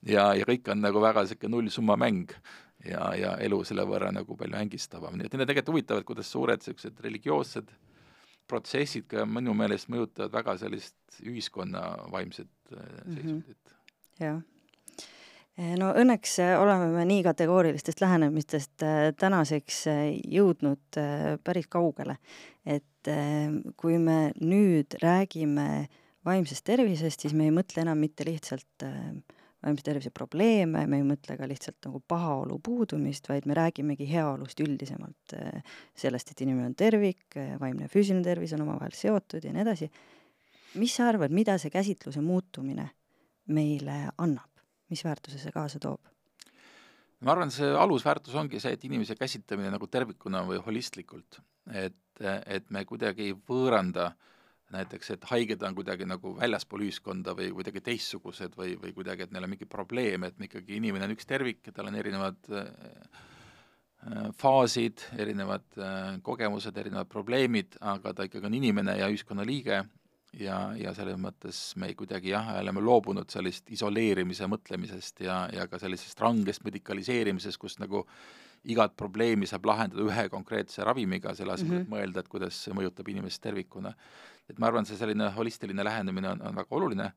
[0.07, 2.33] ja, ja kõik on nagu väga niisugune nullsumma mäng
[2.85, 6.31] ja, ja elu selle võrra nagu palju ängistavam, nii et need on tegelikult huvitavad, kuidas
[6.31, 7.73] suured niisugused religioossed
[8.47, 13.15] protsessid ka minu meelest mõjutavad väga sellist ühiskonna vaimset äh, mhm.
[13.15, 13.73] seisundit mm.
[13.73, 14.23] -hmm.
[14.27, 14.45] jah
[15.57, 18.83] Eh, no õnneks oleme me nii kategoorialistest lähenemistest
[19.17, 19.79] tänaseks
[20.29, 20.99] jõudnud
[21.43, 22.19] päris kaugele,
[22.61, 22.85] et
[23.77, 25.87] kui me nüüd räägime
[26.27, 28.87] vaimsest tervisest, siis me ei mõtle enam mitte lihtsalt
[29.63, 34.59] vaimse tervise probleeme, me ei mõtle ka lihtsalt nagu pahaolu puudumist, vaid me räägimegi heaolust
[34.63, 35.35] üldisemalt.
[35.97, 39.89] sellest, et inimene on tervik, vaimne ja füüsiline tervis on omavahel seotud ja nii edasi.
[40.75, 42.89] mis sa arvad, mida see käsitluse muutumine
[43.47, 44.51] meile annab?
[44.89, 46.16] mis väärtuse see kaasa toob?
[47.25, 51.39] Ma arvan, see alusväärtus ongi see, et inimese käsitlemine nagu tervikuna või holistlikult,
[51.73, 54.11] et, et me kuidagi ei võõranda
[54.73, 59.33] näiteks, et haiged on kuidagi nagu väljaspool ühiskonda või kuidagi teistsugused või, või kuidagi, et
[59.33, 62.67] neil on mingi probleem, et ikkagi, inimene on üks tervik, tal on erinevad äh,
[64.37, 69.85] faasid, erinevad äh, kogemused, erinevad probleemid, aga ta ikkagi on inimene ja ühiskonnaliige
[70.33, 75.79] ja, ja selles mõttes me kuidagi jah, oleme loobunud sellist isoleerimise mõtlemisest ja, ja ka
[75.79, 78.03] sellisest rangest medikaliseerimisest, kus nagu
[78.67, 81.87] igat probleemi saab lahendada ühe konkreetse ravimiga, selle asemel mm, -hmm.
[81.87, 83.93] et mõelda, et kuidas see mõjutab inimest tervikuna.
[84.49, 87.11] et ma arvan, see selline holistiline lähenemine on, on väga oluline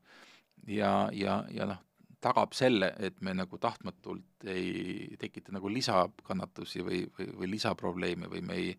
[0.67, 1.79] ja, ja, ja noh,
[2.21, 8.41] tagab selle, et me nagu tahtmatult ei tekita nagu lisakannatusi või, või, või lisaprobleeme või
[8.45, 8.75] me ei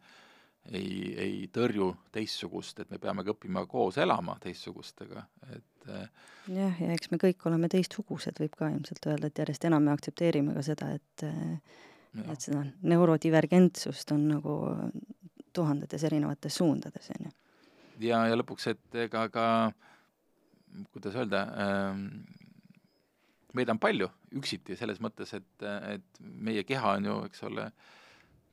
[0.71, 5.25] ei, ei tõrju teistsugust, et me peame ka õppima koos elama teistsugustega,
[5.57, 9.67] et äh, jah, ja eks me kõik oleme teistsugused, võib ka ilmselt öelda, et järjest
[9.69, 11.79] enam me aktsepteerime ka seda, et äh,
[12.15, 12.27] ja.
[12.33, 14.59] et seda neurodivergentsust on nagu
[15.53, 17.33] tuhandetes erinevates suundades, on ju.
[18.09, 19.47] ja, ja lõpuks, et ega ka
[20.93, 22.07] kuidas öelda ähm,,
[23.53, 24.09] meid on palju
[24.39, 27.67] üksiti selles mõttes, et, et meie keha on ju, eks ole,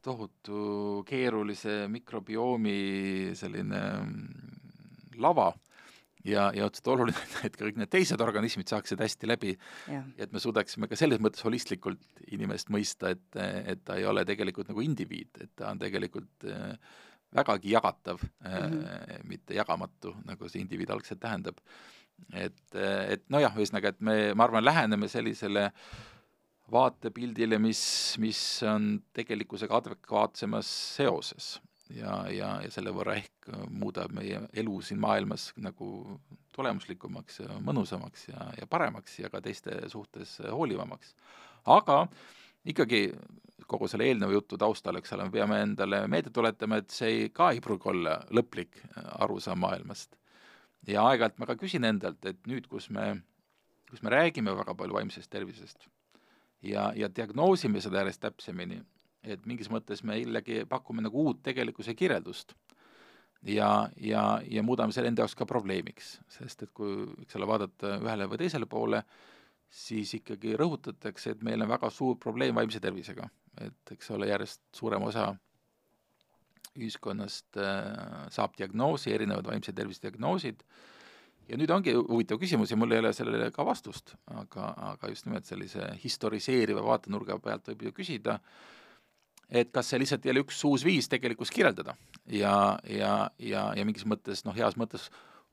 [0.05, 0.59] tohutu
[1.07, 5.49] keerulise mikrobiomi selline mm, lava
[6.25, 9.53] ja, ja otseselt oluline, et kõik need teised organismid saaksid hästi läbi
[9.91, 14.25] ja et me suudaksime ka selles mõttes holistlikult inimest mõista, et, et ta ei ole
[14.27, 16.75] tegelikult nagu indiviid, et ta on tegelikult äh,
[17.35, 19.23] vägagi jagatav mm, -hmm.
[19.23, 21.57] mitte jagamatu, nagu see indiviid algselt tähendab.
[22.33, 22.75] et,
[23.07, 25.71] et nojah, ühesõnaga, et me, ma arvan, läheneme sellisele
[26.71, 27.81] vaatepildile, mis,
[28.21, 31.57] mis on tegelikkusega adekvaatsemas seoses
[31.95, 36.19] ja, ja, ja selle võrra ehk muudab meie elu siin maailmas nagu
[36.55, 41.15] tulemuslikumaks ja mõnusamaks ja, ja paremaks ja ka teiste suhtes hoolivamaks.
[41.65, 42.05] aga
[42.65, 43.09] ikkagi
[43.69, 47.29] kogu selle eelnõu jutu taustal, eks ole, me peame endale meelde tuletama, et see ei,
[47.29, 48.81] ka ei pruugi olla lõplik
[49.19, 50.15] arusaam maailmast.
[50.87, 53.21] ja aeg-ajalt ma ka küsin endalt, et nüüd, kus me,
[53.89, 55.89] kus me räägime väga palju vaimsest tervisest
[56.63, 58.81] ja, ja diagnoosime seda järjest täpsemini,
[59.23, 62.55] et mingis mõttes me jällegi pakume nagu uut tegelikkuse kirjeldust
[63.43, 67.97] ja, ja, ja muudame selle enda jaoks ka probleemiks, sest et kui, eks ole, vaadata
[68.03, 69.03] ühele või teisele poole,
[69.69, 73.29] siis ikkagi rõhutatakse, et meil on väga suur probleem vaimse tervisega.
[73.59, 75.33] et eks ole, järjest suurem osa
[76.77, 80.63] ühiskonnast äh, saab diagnoosi, erinevad vaimse tervise diagnoosid,
[81.49, 85.25] ja nüüd ongi huvitav küsimus ja mul ei ole sellele ka vastust, aga, aga just
[85.27, 88.37] nimelt sellise historiseeriva vaatenurga pealt võib ju küsida,
[89.49, 91.95] et kas see lihtsalt jälle üks uus viis tegelikkust kirjeldada
[92.29, 92.53] ja,
[92.85, 95.09] ja, ja, ja mingis mõttes, noh, heas mõttes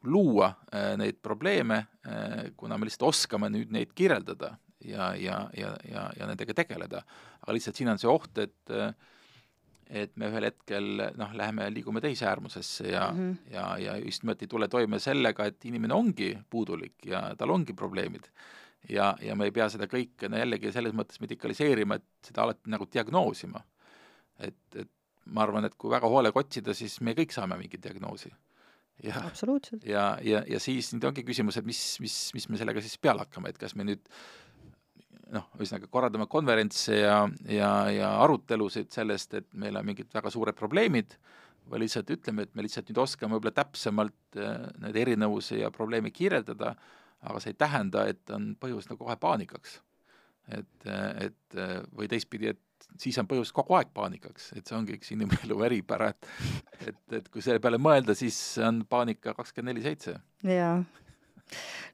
[0.07, 5.73] luua äh, neid probleeme, äh, kuna me lihtsalt oskame nüüd neid kirjeldada ja, ja, ja,
[5.89, 7.03] ja, ja nendega tegeleda.
[7.41, 8.93] aga lihtsalt siin on see oht, et äh,
[9.91, 13.53] et me ühel hetkel noh, läheme, liigume teise äärmusesse ja mm, -hmm.
[13.55, 17.73] ja, ja just nimelt ei tule toime sellega, et inimene ongi puudulik ja tal ongi
[17.73, 18.27] probleemid.
[18.89, 22.71] ja, ja me ei pea seda kõike no jällegi selles mõttes medikaliseerima, et seda alati
[22.71, 23.61] nagu diagnoosima.
[24.39, 24.91] et, et
[25.27, 28.31] ma arvan, et kui väga hoolega otsida, siis me kõik saame mingi diagnoosi
[29.03, 29.23] ja,
[29.85, 33.27] ja, ja, ja siis nüüd ongi küsimus, et mis, mis, mis me sellega siis peale
[33.27, 34.09] hakkame, et kas me nüüd
[35.35, 37.17] noh, ühesõnaga korraldame konverentse ja,
[37.51, 41.17] ja, ja arutelusid sellest, et meil on mingid väga suured probleemid,
[41.71, 46.13] või lihtsalt ütleme, et me lihtsalt nüüd oskame võib-olla täpsemalt äh, neid erinevusi ja probleeme
[46.15, 46.77] kirjeldada,
[47.27, 49.81] aga see ei tähenda, et on põhjus nagu kohe paanikaks.
[50.55, 50.85] et,
[51.27, 51.57] et
[51.91, 56.13] või teistpidi, et siis on põhjust kogu aeg paanikaks, et see ongi üks inimelu eripära,
[56.13, 56.29] et
[56.93, 60.17] et, et kui selle peale mõelda, siis on paanika kakskümmend neli seitse.
[60.47, 60.79] jaa.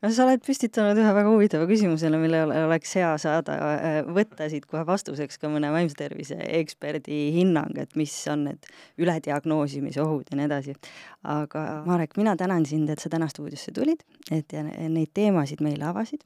[0.03, 4.67] No sa oled püstitanud ühe väga huvitava küsimusele, millele oleks hea saada, äh, võtta siit
[4.71, 8.71] kohe vastuseks ka mõne vaimse tervise eksperdi hinnang, et mis on need
[9.03, 10.77] ülediagnoosimise ohud ja nii edasi.
[11.23, 14.53] aga Marek, mina tänan sind, et sa täna stuudiosse tulid, et
[14.89, 16.25] neid teemasid meile avasid.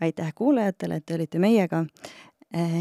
[0.00, 1.84] aitäh kuulajatele, et te olite meiega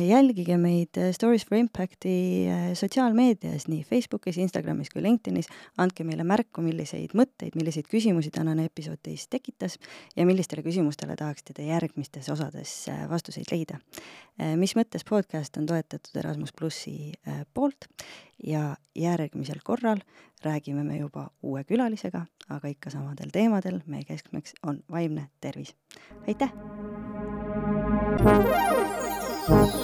[0.08, 5.48] jälgige meid äh, Stories for Impacti äh, sotsiaalmeedias, nii Facebookis, Instagramis kui LinkedInis.
[5.78, 9.78] andke meile märku, milliseid mõtteid, milliseid küsimusi tänane episood teis tekitas
[10.16, 12.74] ja millistele küsimustele tahaksite te järgmistes osades
[13.10, 13.80] vastuseid leida.
[14.56, 17.14] mis mõttes podcast on toetatud Erasmus plussi
[17.54, 17.88] poolt
[18.44, 20.02] ja järgmisel korral
[20.44, 23.80] räägime me juba uue külalisega, aga ikka samadel teemadel.
[23.86, 25.76] meie keskmeks on vaimne tervis.
[26.28, 26.52] aitäh!
[29.48, 29.81] Thank you.